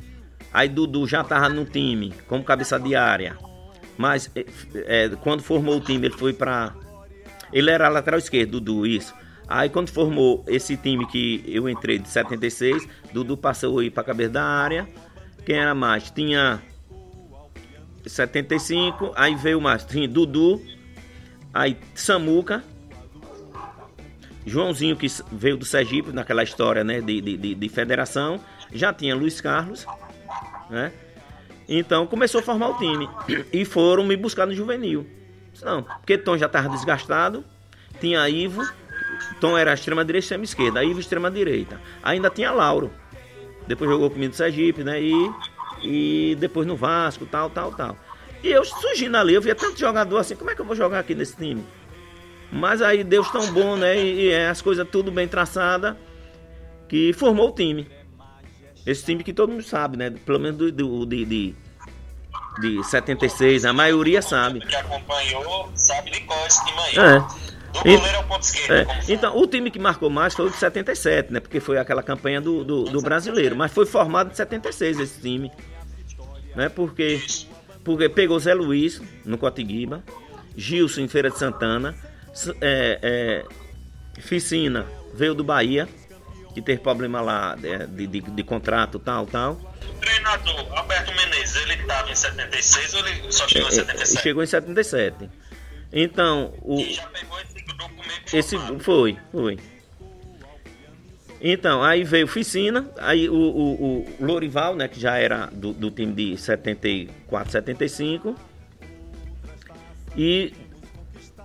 [0.54, 3.38] Aí Dudu já tava no time, como cabeça de área.
[3.98, 4.30] Mas
[4.74, 6.74] é, quando formou o time, ele foi para
[7.52, 9.14] Ele era lateral esquerdo, Dudu, isso.
[9.48, 14.32] Aí quando formou esse time que eu entrei de 76, Dudu passou aí para cabeça
[14.32, 14.88] da área.
[15.46, 16.10] Quem era mais?
[16.10, 16.62] Tinha
[18.06, 20.62] 75, aí veio mais, tinha Dudu,
[21.54, 22.64] aí Samuca,
[24.46, 28.40] Joãozinho que veio do Sergipe naquela história né, de, de, de federação,
[28.72, 29.86] já tinha Luiz Carlos,
[30.70, 30.92] né?
[31.68, 33.10] Então começou a formar o time
[33.52, 35.08] e foram me buscar no juvenil.
[35.64, 37.44] Não, porque Tom já estava desgastado,
[38.00, 38.62] tinha Ivo
[39.40, 40.84] Tom era extrema-direita e extrema-esquerda.
[40.84, 41.82] Ivo extrema-direita.
[42.04, 42.92] Ainda tinha Lauro.
[43.68, 45.02] Depois jogou comigo no Sergipe, né?
[45.02, 45.32] E,
[45.84, 47.98] e depois no Vasco, tal, tal, tal.
[48.44, 51.00] E eu surgindo ali, eu via tanto jogador assim, como é que eu vou jogar
[51.00, 51.66] aqui nesse time?
[52.52, 53.98] Mas aí Deus tão bom, né?
[53.98, 55.98] E, e é, as coisas tudo bem traçada
[56.88, 57.88] que formou o time.
[58.86, 60.12] Esse time que todo mundo sabe, né?
[60.12, 61.56] Pelo menos do, do de, de,
[62.62, 64.60] de 76, a maioria sabe.
[64.60, 66.98] Que acompanhou, sabe de qual esse time aí.
[67.00, 67.55] É.
[67.84, 68.90] Do goleiro ao ponto esquerdo.
[68.92, 71.40] É, então, o time que marcou mais foi o de 77, né?
[71.40, 73.56] Porque foi aquela campanha do, do, do brasileiro.
[73.56, 75.52] Mas foi formado em 76 esse time.
[76.56, 76.70] Né?
[76.70, 77.22] Porque,
[77.84, 80.04] porque pegou Zé Luiz no Cotiguiba,
[80.56, 81.96] Gilson em Feira de Santana,
[82.62, 83.46] é, é,
[84.22, 85.88] Ficina veio do Bahia,
[86.54, 89.60] que teve problema lá é, de, de, de contrato, tal, tal.
[89.90, 94.00] O treinador Alberto Menezes, ele estava em 76 ou ele só chegou em 77?
[94.00, 95.30] É, é, chegou em 77.
[95.92, 96.80] Então, o.
[96.80, 99.58] E já pegou esse documento esse Foi, foi.
[101.42, 105.92] Então, aí veio Ficina, aí o, o, o Lorival, né, que já era do, do
[105.92, 108.36] time de 74, 75.
[110.18, 110.54] E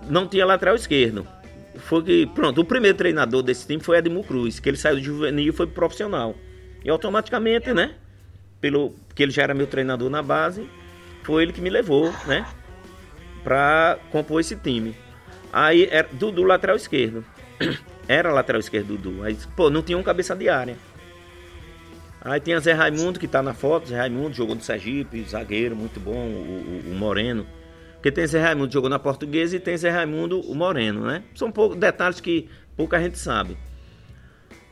[0.09, 1.27] não tinha lateral esquerdo.
[1.75, 5.03] Foi que, pronto, o primeiro treinador desse time foi Edmo Cruz, que ele saiu do
[5.03, 6.35] juvenil e foi pro profissional.
[6.83, 7.95] E automaticamente, né,
[8.59, 10.67] pelo que ele já era meu treinador na base,
[11.23, 12.45] foi ele que me levou, né,
[13.43, 14.95] para compor esse time.
[15.51, 17.25] Aí era Dudu lateral esquerdo.
[18.07, 19.23] Era lateral esquerdo Dudu.
[19.23, 20.75] Aí, pô, não tinha um cabeça de área.
[22.23, 25.99] Aí tinha Zé Raimundo que tá na foto, Zé Raimundo jogou no Sergipe, zagueiro, muito
[25.99, 27.47] bom, o, o, o Moreno.
[27.93, 31.23] Porque tem Zé Raimundo que jogou na Portuguesa e tem Zé Raimundo o Moreno, né?
[31.33, 33.57] São poucos detalhes que pouca gente sabe.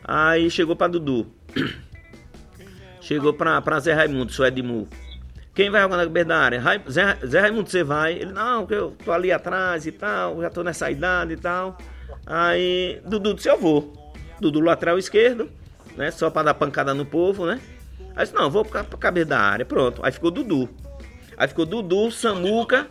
[0.04, 1.28] Aí chegou para Dudu.
[3.02, 4.88] Chegou para Zé Raimundo, sou Edmu.
[5.60, 6.64] Quem vai jogar na cabeça da área?
[6.89, 8.14] Zé, Zé Raimundo, você vai?
[8.14, 11.78] Ele, não, que eu tô ali atrás e tal, já tô nessa idade e tal.
[12.26, 14.14] Aí, Dudu disse, eu vou.
[14.39, 15.51] Dudu lateral esquerdo,
[15.97, 16.12] né?
[16.12, 17.60] Só pra dar pancada no povo, né?
[18.16, 19.66] Aí disse, não, vou pra, pra cabeça da área.
[19.66, 19.99] Pronto.
[20.01, 20.70] Aí ficou Dudu.
[21.36, 22.88] Aí ficou Dudu, Samuca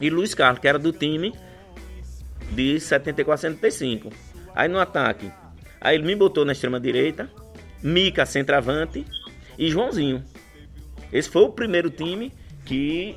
[0.00, 1.32] e Luiz Carlos, que era do time
[2.50, 4.10] de 74 75.
[4.56, 5.30] Aí no ataque,
[5.80, 7.30] aí ele me botou na extrema direita,
[7.80, 9.06] Mica centroavante
[9.56, 10.24] e Joãozinho.
[11.12, 12.32] Esse foi o primeiro time
[12.64, 13.16] que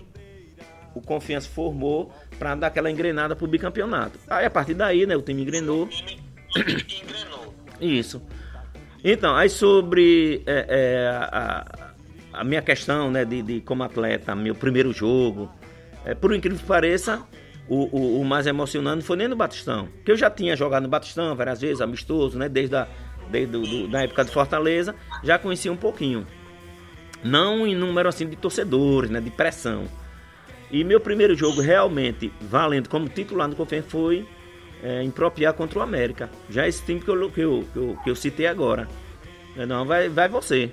[0.94, 4.20] o Confiança formou para dar aquela engrenada pro bicampeonato.
[4.28, 5.90] Aí a partir daí, né, o time engrenou.
[7.80, 8.22] Isso.
[9.04, 11.94] Então, aí sobre é, é, a,
[12.34, 15.50] a, minha questão, né, de, de, como atleta, meu primeiro jogo,
[16.06, 17.22] é, por incrível que pareça,
[17.68, 20.90] o, o, o, mais emocionante foi nem no Batistão, que eu já tinha jogado no
[20.90, 22.88] Batistão várias vezes, amistoso, né, desde a
[23.30, 26.26] desde do, do, da época de Fortaleza, já conhecia um pouquinho.
[27.24, 29.86] Não em número assim de torcedores, né, de pressão.
[30.72, 34.28] E meu primeiro jogo realmente valendo como titular no Confiança foi
[34.84, 36.30] é, impropriar contra o América.
[36.50, 38.88] Já esse time que eu, que eu, que eu, que eu citei agora.
[39.68, 40.72] Não, vai, vai você.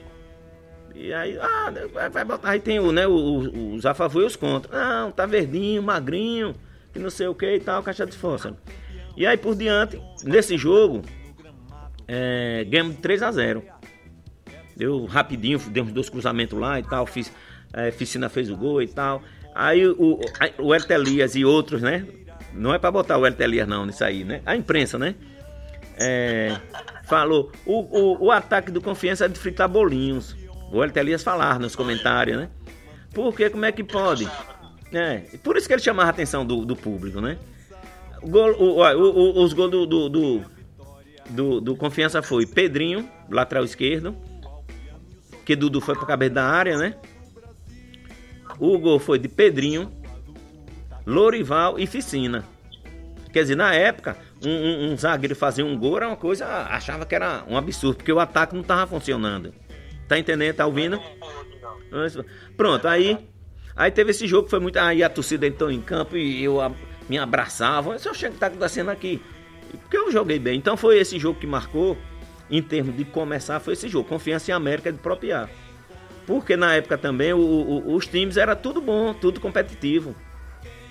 [0.94, 2.51] E aí, ah, vai, vai botar.
[2.51, 4.70] Aí tem o, né, os, a favor e os contra.
[4.76, 6.55] Não, tá verdinho, magrinho,
[6.92, 8.57] que não sei o que e tal, caixa de fósforo.
[9.16, 11.03] E aí por diante, nesse jogo,
[12.07, 13.62] é, ganhamos 3 a 0
[14.77, 17.07] Deu rapidinho, demos dois cruzamentos lá e tal.
[17.07, 17.33] Fiz,
[17.72, 19.22] é, Ficina fez o gol e tal.
[19.55, 20.20] Aí o,
[20.59, 22.07] o Elton Elias e outros, né?
[22.53, 24.43] Não é para botar o Elton Elias não nisso aí, né?
[24.45, 25.14] A imprensa, né?
[25.97, 26.57] é,
[27.05, 30.37] falou, o, o, o, ataque do Confiança é de fritar bolinhos.
[30.70, 32.51] O Elton Elias falar nos comentários, né?
[33.14, 34.29] Porque como é que pode?
[34.93, 37.39] É, por isso que ele chamava a atenção do, do público, né?
[38.22, 40.43] Gol, o, os gols do, do, do,
[41.31, 44.16] do, do Confiança foi Pedrinho, lateral esquerdo,
[45.47, 46.97] que Dudu foi para cabeça da área, né?
[48.59, 49.92] O gol foi de Pedrinho,
[51.07, 52.44] Lorival e Ficina.
[53.32, 57.07] Quer dizer, na época, um, um, um, zagueiro fazer um gol era uma coisa, achava
[57.07, 59.55] que era um absurdo, porque o ataque não estava funcionando.
[60.09, 60.57] Tá entendendo?
[60.57, 61.01] Tá ouvindo?
[62.57, 63.16] Pronto, aí
[63.76, 64.78] aí teve esse jogo que foi muito.
[64.78, 66.72] Aí a torcida entrou em campo e eu a,
[67.09, 67.97] me abraçava.
[68.05, 69.22] Eu achei que tá acontecendo aqui.
[69.70, 70.59] Porque eu joguei bem.
[70.59, 71.97] Então foi esse jogo que marcou,
[72.51, 74.09] em termos de começar, foi esse jogo.
[74.09, 75.49] Confiança em América de propriar.
[76.26, 80.14] Porque na época também o, o, os times era tudo bom, tudo competitivo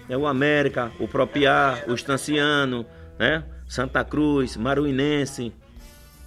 [0.07, 2.85] né, o América, o Propiar, o Estanciano,
[3.17, 5.51] né, Santa Cruz, Maruinense,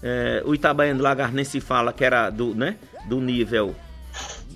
[0.03, 2.77] é, o Itabaiano Lagar nem se fala que era do, né,
[3.09, 3.75] do nível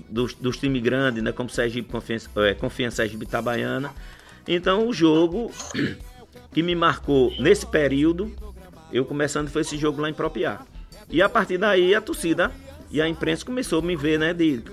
[0.09, 3.91] dos, dos times grandes, né, como Sergipe, Confiança, é, Confiança Sergipe Itabaiana.
[4.47, 5.51] Então o jogo
[6.51, 8.31] que me marcou nesse período,
[8.93, 10.65] eu começando foi esse jogo lá em Propiar.
[11.09, 12.51] E a partir daí a torcida
[12.91, 14.63] e a imprensa começou a me ver, né, de,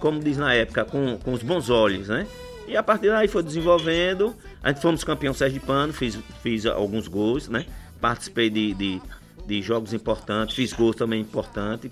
[0.00, 2.26] como diz na época, com, com os bons olhos, né?
[2.66, 4.34] E a partir daí foi desenvolvendo.
[4.62, 5.34] A gente fomos campeão
[5.66, 7.66] Pano, fiz, fiz alguns gols, né?
[8.00, 9.02] Participei de, de,
[9.46, 11.90] de jogos importantes, fiz gols também importantes.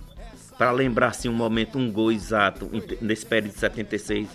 [0.57, 2.71] Para lembrar assim, um momento, um gol exato
[3.01, 4.29] nesse período de 76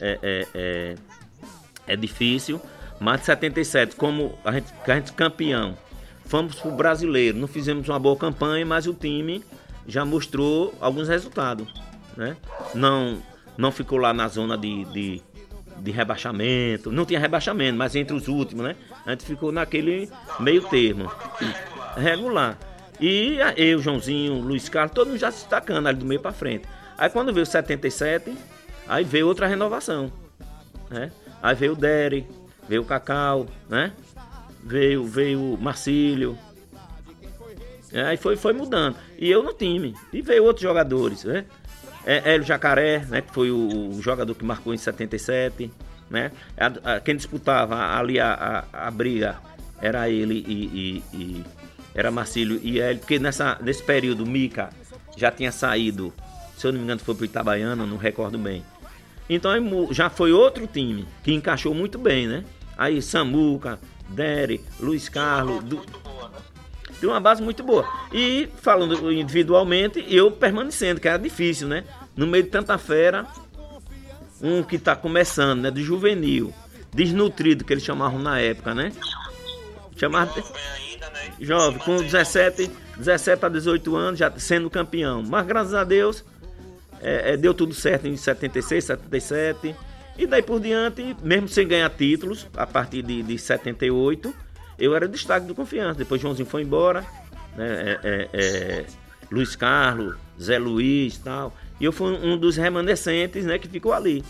[0.00, 0.94] é, é, é,
[1.86, 2.60] é difícil.
[3.00, 5.76] Mas de 77, como a gente, a gente campeão,
[6.32, 9.44] fomos pro brasileiro, não fizemos uma boa campanha, mas o time
[9.86, 11.70] já mostrou alguns resultados.
[12.16, 12.38] Né?
[12.74, 13.22] Não,
[13.58, 15.22] não ficou lá na zona de, de
[15.78, 16.90] de rebaixamento.
[16.90, 18.76] Não tinha rebaixamento, mas entre os últimos, né?
[19.04, 20.08] A gente ficou naquele
[20.38, 21.10] meio termo.
[21.96, 22.56] Regular.
[23.00, 26.66] E eu, Joãozinho, Luiz Carlos, todo mundo já se destacando ali do meio para frente.
[26.96, 28.32] Aí quando veio 77,
[28.86, 30.10] aí veio outra renovação.
[30.88, 31.10] Né?
[31.42, 32.26] Aí veio o Derry,
[32.68, 33.92] veio o Cacau, né?
[34.62, 36.38] Veio, veio Marcílio.
[37.92, 38.96] Aí foi, foi mudando.
[39.18, 39.94] E eu no time.
[40.12, 41.44] E veio outros jogadores, né?
[42.04, 45.70] É, Hélio Jacaré, né, que foi o, o, jogador que marcou em 77,
[46.10, 46.32] né?
[46.56, 49.38] A, a, quem disputava ali a, a, a, briga
[49.80, 51.44] era ele e, e, e
[51.94, 54.70] era Marcílio e Hélio, porque nessa, nesse período Mica
[55.16, 56.12] já tinha saído,
[56.56, 58.64] se eu não me engano foi pro Itabaiana, não recordo bem.
[59.30, 59.52] Então
[59.92, 62.44] já foi outro time que encaixou muito bem, né?
[62.76, 63.78] Aí Samuca,
[64.12, 65.82] Dere, Luiz Carlos, do,
[67.02, 67.84] tem uma base muito boa.
[68.12, 71.82] E falando individualmente, eu permanecendo, que era difícil, né?
[72.14, 73.26] No meio de tanta fera,
[74.40, 75.70] um que está começando, né?
[75.72, 76.54] Do juvenil,
[76.94, 78.92] desnutrido, que eles chamavam na época, né?
[79.96, 80.32] Chamava.
[81.40, 85.24] Jovem, com 17, 17 a 18 anos, já sendo campeão.
[85.26, 86.24] Mas graças a Deus,
[87.00, 89.74] é, é, deu tudo certo em 76, 77.
[90.18, 94.34] E daí por diante, mesmo sem ganhar títulos, a partir de, de 78,
[94.78, 95.98] eu era destaque do Confiança.
[95.98, 97.04] Depois Joãozinho foi embora,
[97.56, 97.66] né?
[97.66, 98.86] É, é, é,
[99.30, 101.56] Luiz Carlos, Zé Luiz tal.
[101.80, 104.22] E eu fui um dos remanescentes né, que ficou ali.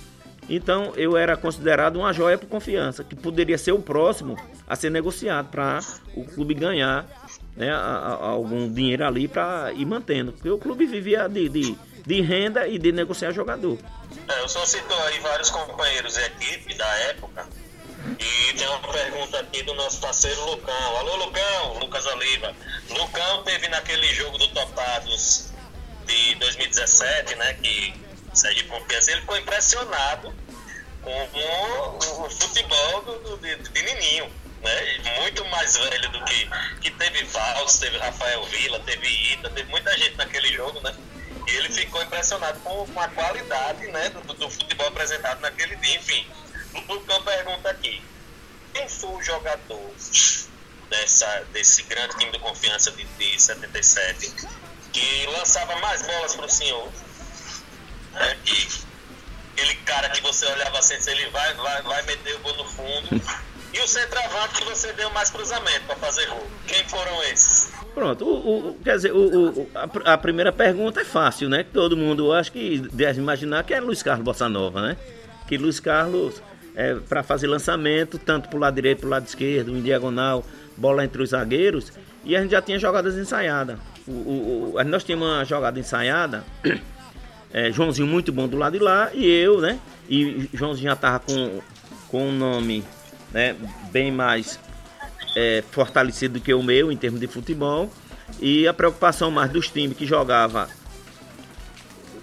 [0.49, 4.91] Então eu era considerado uma joia por confiança, que poderia ser o próximo a ser
[4.91, 5.81] negociado para
[6.15, 7.07] o clube ganhar
[7.57, 10.33] né, a, a, algum dinheiro ali para ir mantendo.
[10.33, 11.77] Porque o clube vivia de, de,
[12.07, 13.79] de renda e de negociar jogador.
[14.29, 17.47] É, o senhor citou aí vários companheiros de equipe da época
[18.19, 20.97] e tem uma pergunta aqui do nosso parceiro Lucão.
[20.97, 22.55] Alô, Lucão, Lucas Oliva.
[22.91, 25.53] Lucão teve naquele jogo do Topados
[26.07, 27.55] de 2017, né?
[27.55, 27.95] Que
[28.35, 30.35] Sérgio Confiança, ele ficou impressionado
[31.03, 33.83] com o, futebol do, de, de.
[34.63, 35.21] Né?
[35.21, 36.49] Muito mais velho do que.
[36.81, 40.95] Que teve Valls, teve Rafael Vila, teve Ita, teve muita gente naquele jogo, né?
[41.55, 45.97] Ele ficou impressionado com, com a qualidade né, do, do futebol apresentado naquele dia.
[45.97, 46.27] Enfim,
[46.75, 48.03] o Lucão pergunta aqui:
[48.73, 49.95] quem foi o jogador
[50.91, 54.33] dessa, desse grande time de confiança de, de 77
[54.93, 56.91] que lançava mais bolas para o senhor?
[58.13, 58.39] Né?
[58.45, 58.83] Que,
[59.53, 63.09] aquele cara que você olhava assim, ele vai, vai, vai meter o gol no fundo.
[63.73, 66.47] E o centroavante que você deu mais cruzamento para fazer gol.
[66.67, 67.73] Quem foram esses?
[67.95, 71.65] Pronto, o, o, quer dizer, o, a, a, primeira pergunta é fácil, né?
[71.73, 74.97] Todo mundo acho que deve imaginar que é Luiz Carlos Bossa Nova, né?
[75.49, 76.43] Que Luiz Carlos
[76.75, 80.45] é, para fazer lançamento, tanto para o lado direito, para o lado esquerdo, em diagonal,
[80.77, 81.93] bola entre os zagueiros.
[82.25, 83.79] E a gente já tinha jogadas ensaiadas.
[84.07, 86.45] O, o, o, nós tínhamos uma jogada ensaiada,
[87.53, 89.79] é, Joãozinho muito bom do lado de lá, e eu, né?
[90.09, 91.61] E Joãozinho já estava com,
[92.09, 92.85] com um nome
[93.33, 93.57] né,
[93.91, 94.59] bem mais
[95.37, 97.91] é, fortalecido do que o meu em termos de futebol.
[98.41, 100.69] E a preocupação mais dos times que jogava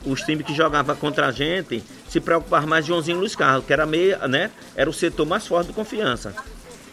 [0.06, 3.86] os times que jogavam contra a gente se preocupavam mais Joãozinho Luiz Carlos, que era
[3.86, 4.50] meia, né?
[4.76, 6.34] Era o setor mais forte de confiança.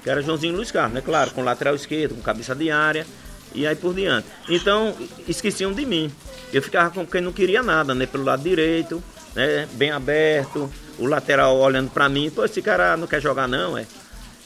[0.03, 1.01] Que era Joãozinho Luiz Carlos, né?
[1.01, 3.07] Claro, com lateral esquerdo, com cabeça de área
[3.55, 4.27] e aí por diante.
[4.49, 4.95] Então,
[5.27, 6.13] esqueciam de mim.
[6.53, 8.07] Eu ficava com quem não queria nada, né?
[8.07, 9.03] Pelo lado direito,
[9.35, 9.67] né?
[9.73, 13.87] Bem aberto, o lateral olhando para mim, pô, esse cara não quer jogar não, é.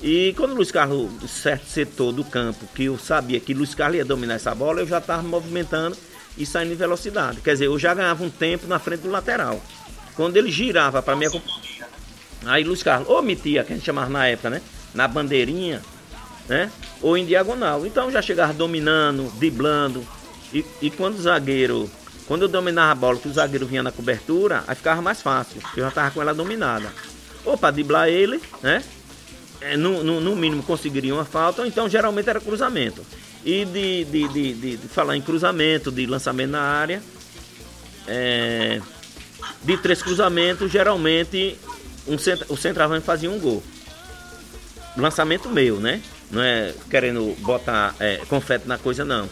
[0.03, 3.75] E quando o Luiz Carlos, certo setor do campo, que eu sabia que o Luiz
[3.75, 5.97] Carlos ia dominar essa bola, eu já estava movimentando
[6.39, 7.41] e saindo em velocidade.
[7.43, 9.61] Quer dizer, eu já ganhava um tempo na frente do lateral.
[10.15, 11.31] Quando ele girava para minha.
[12.47, 14.63] Aí Luiz Carlos, ou metia, que a gente chamava na época, né?
[14.95, 15.83] Na bandeirinha,
[16.49, 16.71] né?
[17.03, 17.85] Ou em diagonal.
[17.85, 20.07] Então já chegava dominando, driblando.
[20.53, 21.91] E, e quando o zagueiro.
[22.27, 25.61] Quando eu dominava a bola, que o zagueiro vinha na cobertura, aí ficava mais fácil,
[25.77, 26.93] eu já estava com ela dominada.
[27.45, 28.85] Ou para driblar ele, né?
[29.61, 33.05] É, no, no, no, mínimo conseguiria uma falta, ou então geralmente era cruzamento.
[33.45, 37.03] E de, de, de, de, de falar em cruzamento, de lançamento na área,
[38.07, 38.81] é,
[39.63, 41.59] de três cruzamentos, geralmente
[42.07, 42.17] um
[42.49, 43.63] o centroavante fazia um gol.
[44.97, 46.03] Lançamento meu, né?
[46.31, 49.29] Não é querendo botar é, confete na coisa, não.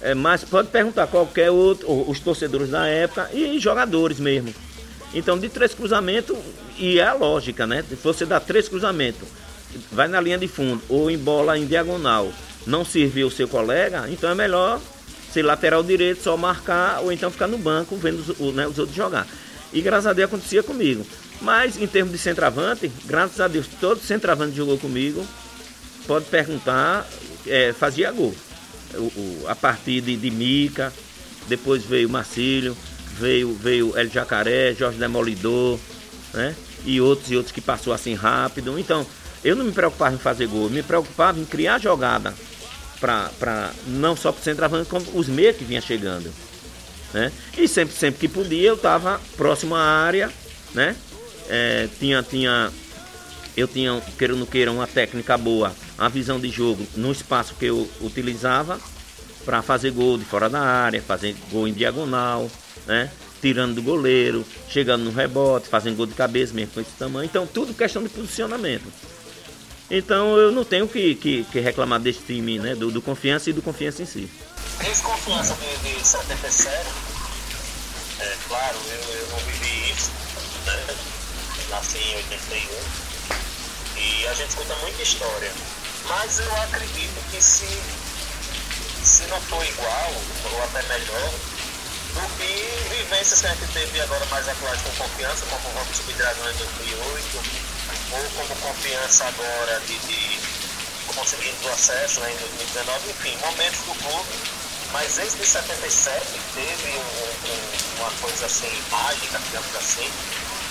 [0.00, 4.52] É, mas pode perguntar qualquer outro, os torcedores da época e jogadores mesmo.
[5.14, 6.36] Então, de três cruzamentos,
[6.76, 7.84] e é a lógica, né?
[7.88, 9.28] Se você dá três cruzamentos,
[9.90, 12.32] vai na linha de fundo ou em bola em diagonal,
[12.66, 14.80] não serviu o seu colega, então é melhor
[15.32, 18.96] ser lateral direito, só marcar ou então ficar no banco vendo os, né, os outros
[18.96, 19.26] jogar.
[19.72, 21.04] E graças a Deus acontecia comigo.
[21.40, 25.26] Mas em termos de centroavante, graças a Deus, todo centroavante jogou comigo.
[26.06, 27.06] Pode perguntar,
[27.46, 28.34] é, fazia gol.
[28.94, 30.92] O, o, a partir de, de Mica,
[31.48, 32.76] depois veio Marcílio,
[33.18, 35.78] veio, veio El Jacaré, Jorge Demolidor,
[36.32, 36.54] né?
[36.84, 38.78] E outros e outros que passou assim rápido.
[38.78, 39.04] Então,
[39.44, 42.34] eu não me preocupava em fazer gol, me preocupava em criar jogada
[43.00, 46.32] para não só para o centroavante, como os meios que vinha chegando.
[47.12, 47.30] Né?
[47.56, 50.30] E sempre, sempre que podia, eu estava próximo à área,
[50.72, 50.96] né?
[51.48, 52.72] É, tinha, tinha,
[53.56, 57.54] eu tinha, queira ou não queira, uma técnica boa, a visão de jogo no espaço
[57.54, 58.80] que eu utilizava
[59.44, 62.50] para fazer gol de fora da área, fazer gol em diagonal,
[62.86, 63.10] né?
[63.42, 67.26] Tirando do goleiro, chegando no rebote, fazendo gol de cabeça mesmo com esse tamanho.
[67.26, 68.90] Então, tudo questão de posicionamento.
[69.96, 72.74] Então eu não tenho que, que, que reclamar desse time, né?
[72.74, 74.28] Do, do, confiança e do confiança em si.
[74.80, 76.68] Esse confiança de, de 77,
[78.18, 80.10] é claro, eu, eu não vivi isso,
[80.66, 80.96] né?
[81.70, 83.04] Nasci em 81
[83.96, 85.52] e a gente escuta muita história.
[86.08, 87.68] Mas eu acredito que se,
[89.04, 90.12] se não for igual,
[90.52, 91.30] ou até melhor,
[92.14, 95.96] do que vivências que a gente teve agora mais atuais com confiança, como o Rock
[95.96, 97.73] Subdragão em 2008,
[98.14, 100.40] ou como confiança agora de, de
[101.14, 104.28] conseguindo o acesso né, em 2019, enfim, momentos do clube.
[104.92, 106.20] Mas desde 77
[106.54, 110.08] teve um, um, uma coisa assim mágica, digamos assim,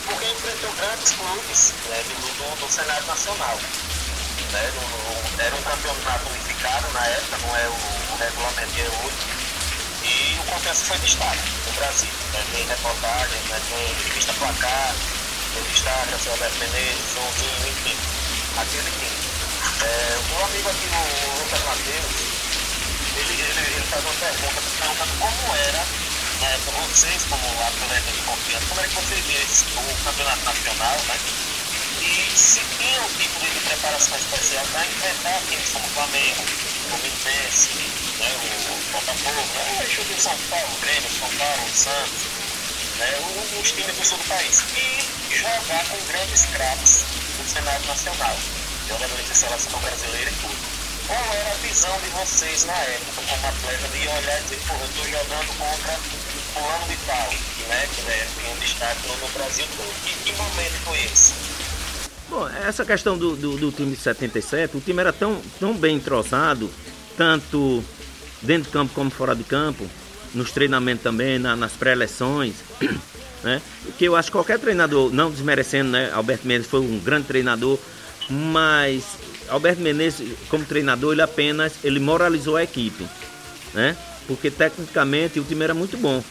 [0.05, 3.57] porque enfrentou grandes clubes né, do, do, do cenário nacional.
[4.51, 4.73] Né,
[5.39, 9.33] era um campeonato unificado na época, não é o, o regulamento de hoje.
[10.03, 12.09] E o Confiança foi destaque no Brasil.
[12.31, 14.95] Né, tem reportagem, né, tem revista placar,
[15.55, 17.97] eu destaque, seu Alberto Menezes, Joãozinho, enfim,
[18.57, 19.23] aquele time.
[19.83, 22.33] É, um amigo aqui, o Lucas Matheus,
[23.15, 25.85] ele, ele, ele faz uma pergunta perguntando como era,
[26.41, 31.17] né, vocês como atleta de confiança, como era que vocês viam o campeonato nacional, né?
[32.01, 36.97] E se tinha um tipo de preparação especial para enfrentar times como o Flamengo, o
[36.97, 37.69] Fluminense,
[38.19, 42.32] né, o Botafogo, né, o eixo São Paulo, o Grêmio, São Paulo, o Santos,
[42.97, 43.09] né,
[43.59, 44.63] os times do sul do país.
[44.77, 47.05] E jogar com grandes craques
[47.37, 48.35] do cenário nacional,
[48.87, 50.73] jogadores de seleção brasileira e tudo.
[51.07, 54.73] Qual era a visão de vocês na época, como atleta, de olhar e dizer, pô,
[54.75, 55.99] eu estou jogando contra
[56.53, 57.29] fulano de tal,
[57.67, 59.93] né, que né, tem um destaque no, no Brasil todo.
[60.05, 61.33] E que momento foi esse?
[62.29, 65.97] Bom, essa questão do, do, do, time de 77, o time era tão, tão bem
[65.97, 66.71] entrosado,
[67.17, 67.83] tanto
[68.41, 69.87] dentro de campo como fora de campo,
[70.33, 72.55] nos treinamentos também, na, nas pré-eleções,
[73.43, 73.61] né?
[73.97, 76.11] Que eu acho que qualquer treinador, não desmerecendo, né?
[76.13, 77.77] Alberto Menezes foi um grande treinador,
[78.29, 79.03] mas
[79.49, 83.05] Alberto Menezes, como treinador, ele apenas ele moralizou a equipe,
[83.73, 83.95] né?
[84.27, 86.23] Porque tecnicamente o time era muito bom.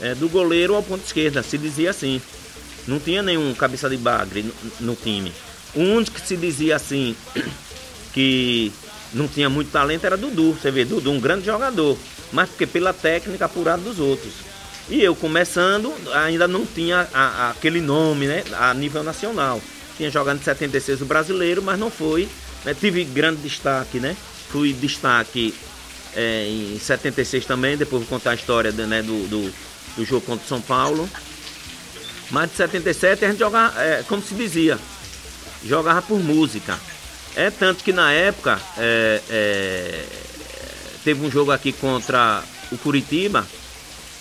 [0.00, 2.20] É, do goleiro ao ponto esquerda, se dizia assim.
[2.86, 5.32] Não tinha nenhum cabeça de bagre no, no time.
[5.74, 7.14] O único que se dizia assim,
[8.12, 8.72] que
[9.12, 10.52] não tinha muito talento, era Dudu.
[10.52, 11.96] Você vê, Dudu, um grande jogador
[12.32, 14.32] mas porque pela técnica apurada dos outros.
[14.88, 19.60] E eu começando, ainda não tinha a, a, aquele nome né, a nível nacional.
[19.96, 22.28] Tinha jogado em 76 o brasileiro, mas não foi
[22.64, 22.74] Né?
[22.74, 24.16] Tive grande destaque, né?
[24.50, 25.54] Fui destaque
[26.14, 29.52] é, em 76 também, depois vou contar a história né, do, do,
[29.96, 31.08] do, jogo contra o São Paulo.
[32.30, 34.78] Mas de 77 a gente jogava, é, como se dizia,
[35.64, 36.78] jogava por música.
[37.36, 40.04] É tanto que na época é, é,
[41.04, 43.46] teve um jogo aqui contra o Curitiba.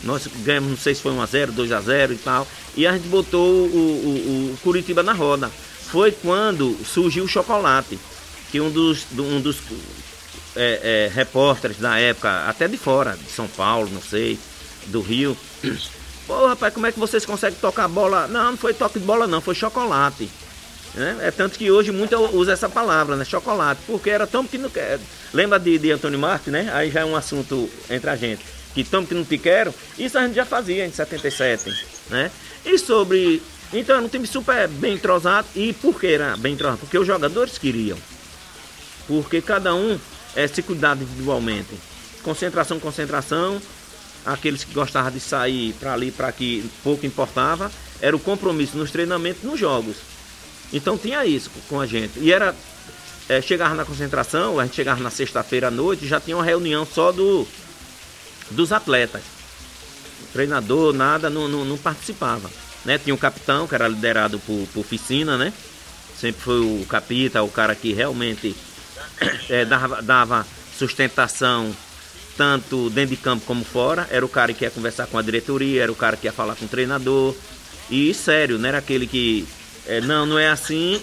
[0.04, 2.48] Nós ganhamos, não sei se foi 1x0, 2x0 e tal.
[2.76, 5.50] E a gente botou o, o, o Curitiba na roda.
[5.92, 8.00] Foi quando surgiu o chocolate.
[8.52, 9.58] Que um dos, um dos
[10.56, 14.40] é, é, repórteres da época, até de fora, de São Paulo, não sei,
[14.88, 15.38] do Rio.
[16.26, 18.28] Pô, rapaz, como é que vocês conseguem tocar bola?
[18.28, 20.30] Não, não foi toque de bola, não, foi chocolate.
[20.94, 21.18] Né?
[21.22, 23.24] É tanto que hoje muito usa essa palavra, né?
[23.24, 25.00] Chocolate, porque era tão pequeno.
[25.34, 26.70] Lembra de, de Antônio Marques, né?
[26.74, 28.44] Aí já é um assunto entre a gente.
[28.74, 31.74] Que tão que não te quero, isso a gente já fazia em 77,
[32.10, 32.32] né?
[32.66, 33.42] E sobre.
[33.72, 35.48] Então era um time super bem entrosado.
[35.56, 36.80] E por que era bem entrosado?
[36.80, 37.98] Porque os jogadores queriam.
[39.08, 40.00] Porque cada um
[40.36, 41.76] é, se cuidar individualmente.
[42.24, 43.62] Concentração, concentração.
[44.26, 47.72] Aqueles que gostavam de sair para ali, para aqui, pouco importava.
[48.02, 49.98] Era o compromisso nos treinamentos, nos jogos.
[50.72, 52.20] Então tinha isso com a gente.
[52.20, 52.56] E era.
[53.28, 56.84] É, chegava na concentração, a gente chegava na sexta-feira à noite, já tinha uma reunião
[56.84, 57.48] só do,
[58.50, 59.22] dos atletas.
[60.24, 62.50] O treinador, nada, não, não, não participava.
[62.84, 62.98] Né?
[62.98, 65.54] Tinha o capitão, que era liderado por, por Oficina, né?
[66.20, 68.56] Sempre foi o capita, o cara que realmente
[69.48, 70.48] é, dava, dava
[70.78, 71.76] sustentação
[72.36, 74.08] tanto dentro de campo como fora.
[74.10, 76.56] Era o cara que ia conversar com a diretoria, era o cara que ia falar
[76.56, 77.36] com o treinador.
[77.90, 79.46] E sério, não era aquele que.
[79.90, 81.02] É, não, não é assim.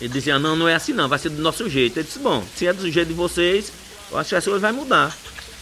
[0.00, 1.98] Ele dizia, não, não é assim não, vai ser do nosso jeito.
[1.98, 3.72] Ele disse, bom, se é do jeito de vocês,
[4.10, 5.16] eu acho que a coisa vai mudar.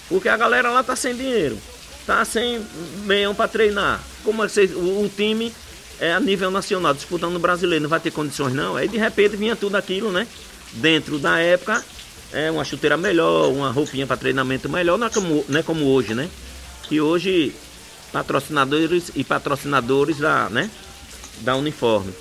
[0.09, 1.57] Porque a galera lá tá sem dinheiro,
[2.07, 2.61] tá sem
[3.05, 4.03] meião para treinar.
[4.23, 5.55] Como é vocês, o, o, time
[5.99, 8.77] é a nível nacional, disputando o brasileiro, não vai ter condições não.
[8.77, 10.27] Aí de repente vinha tudo aquilo, né?
[10.75, 11.85] dentro da época,
[12.33, 15.87] é uma chuteira melhor, uma roupinha para treinamento melhor, não é como, não é como
[15.87, 16.29] hoje, né?
[16.85, 17.55] Que hoje
[18.13, 20.71] patrocinadores e patrocinadores da, né,
[21.41, 22.13] da uniforme.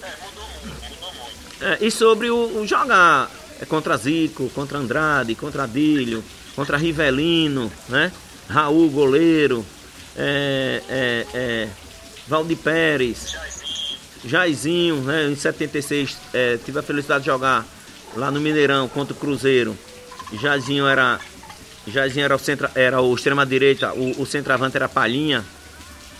[1.61, 6.23] É, e sobre o, o jogar é, contra Zico, contra Andrade, contra Adílio,
[6.55, 8.11] contra Rivelino, né?
[8.49, 9.65] Raul, goleiro,
[10.15, 11.69] é, é, é,
[12.27, 13.35] Valdir Pérez,
[14.25, 15.29] Jairzinho, né?
[15.29, 17.65] Em 76 é, tive a felicidade de jogar
[18.15, 19.77] lá no Mineirão contra o Cruzeiro.
[20.33, 21.19] Jazinho era
[21.87, 25.43] Jazinho era o centro, era o extrema direita, o, o centroavante era Palhinha.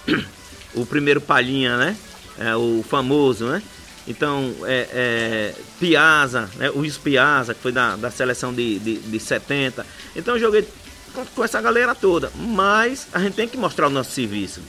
[0.75, 1.95] O primeiro Palhinha, né?
[2.37, 3.61] É, o famoso, né?
[4.07, 6.69] Então, é, é, Piazza, né?
[6.71, 9.85] o Luiz Piazza, que foi da, da seleção de, de, de 70.
[10.15, 10.67] Então, eu joguei
[11.13, 12.31] com, com, essa galera toda.
[12.35, 14.61] Mas a gente tem que mostrar o nosso serviço.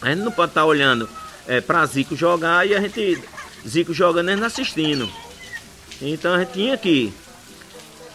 [0.00, 1.08] A gente não pode estar tá olhando
[1.46, 3.20] é, para Zico jogar e a gente,
[3.66, 5.10] Zico jogando e assistindo.
[6.00, 7.12] Então a gente tinha que,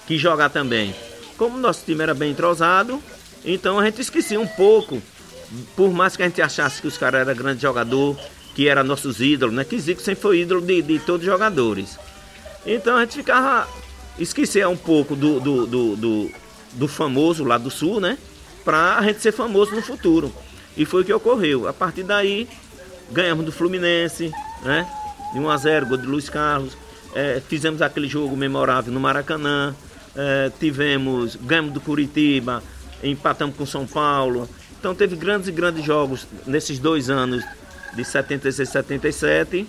[0.08, 0.96] que jogar também.
[1.38, 3.04] Como nosso time era bem entrosado,
[3.44, 5.02] então a gente esquecia um pouco.
[5.76, 8.18] Por mais que a gente achasse que os caras eram grande jogador,
[8.56, 9.64] que eram nossos ídolos, né?
[9.64, 11.98] Que Zico sempre foi ídolo de, de todos os jogadores.
[12.66, 13.68] Então a gente ficava.
[14.20, 16.32] Esquecer um pouco do, do, do, do,
[16.74, 18.16] do famoso lá do sul, né?
[18.64, 20.32] Pra a gente ser famoso no futuro.
[20.78, 21.68] E foi o que ocorreu.
[21.68, 22.48] A partir daí,
[23.12, 24.32] ganhamos do Fluminense,
[24.62, 24.88] né?
[25.34, 26.78] De 1 a 0 gol de Luiz Carlos
[27.14, 29.76] é, fizemos aquele jogo memorável no Maracanã,
[30.16, 32.64] é, tivemos, ganhamos do Curitiba,
[33.04, 34.50] empatamos com São Paulo.
[34.80, 37.44] Então teve grandes e grandes jogos nesses dois anos
[37.96, 39.68] de 76 77,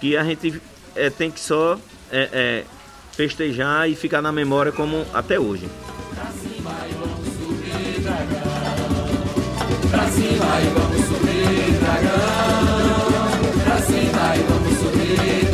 [0.00, 0.60] que a gente
[0.94, 1.78] é, tem que só
[2.10, 2.64] é, é,
[3.12, 5.68] festejar e ficar na memória como até hoje.
[6.14, 8.46] Pra cima e vamos subir, dragão.
[9.90, 13.64] Pra cima e vamos subir, dragão.
[13.64, 15.45] Pra cima e vamos subir.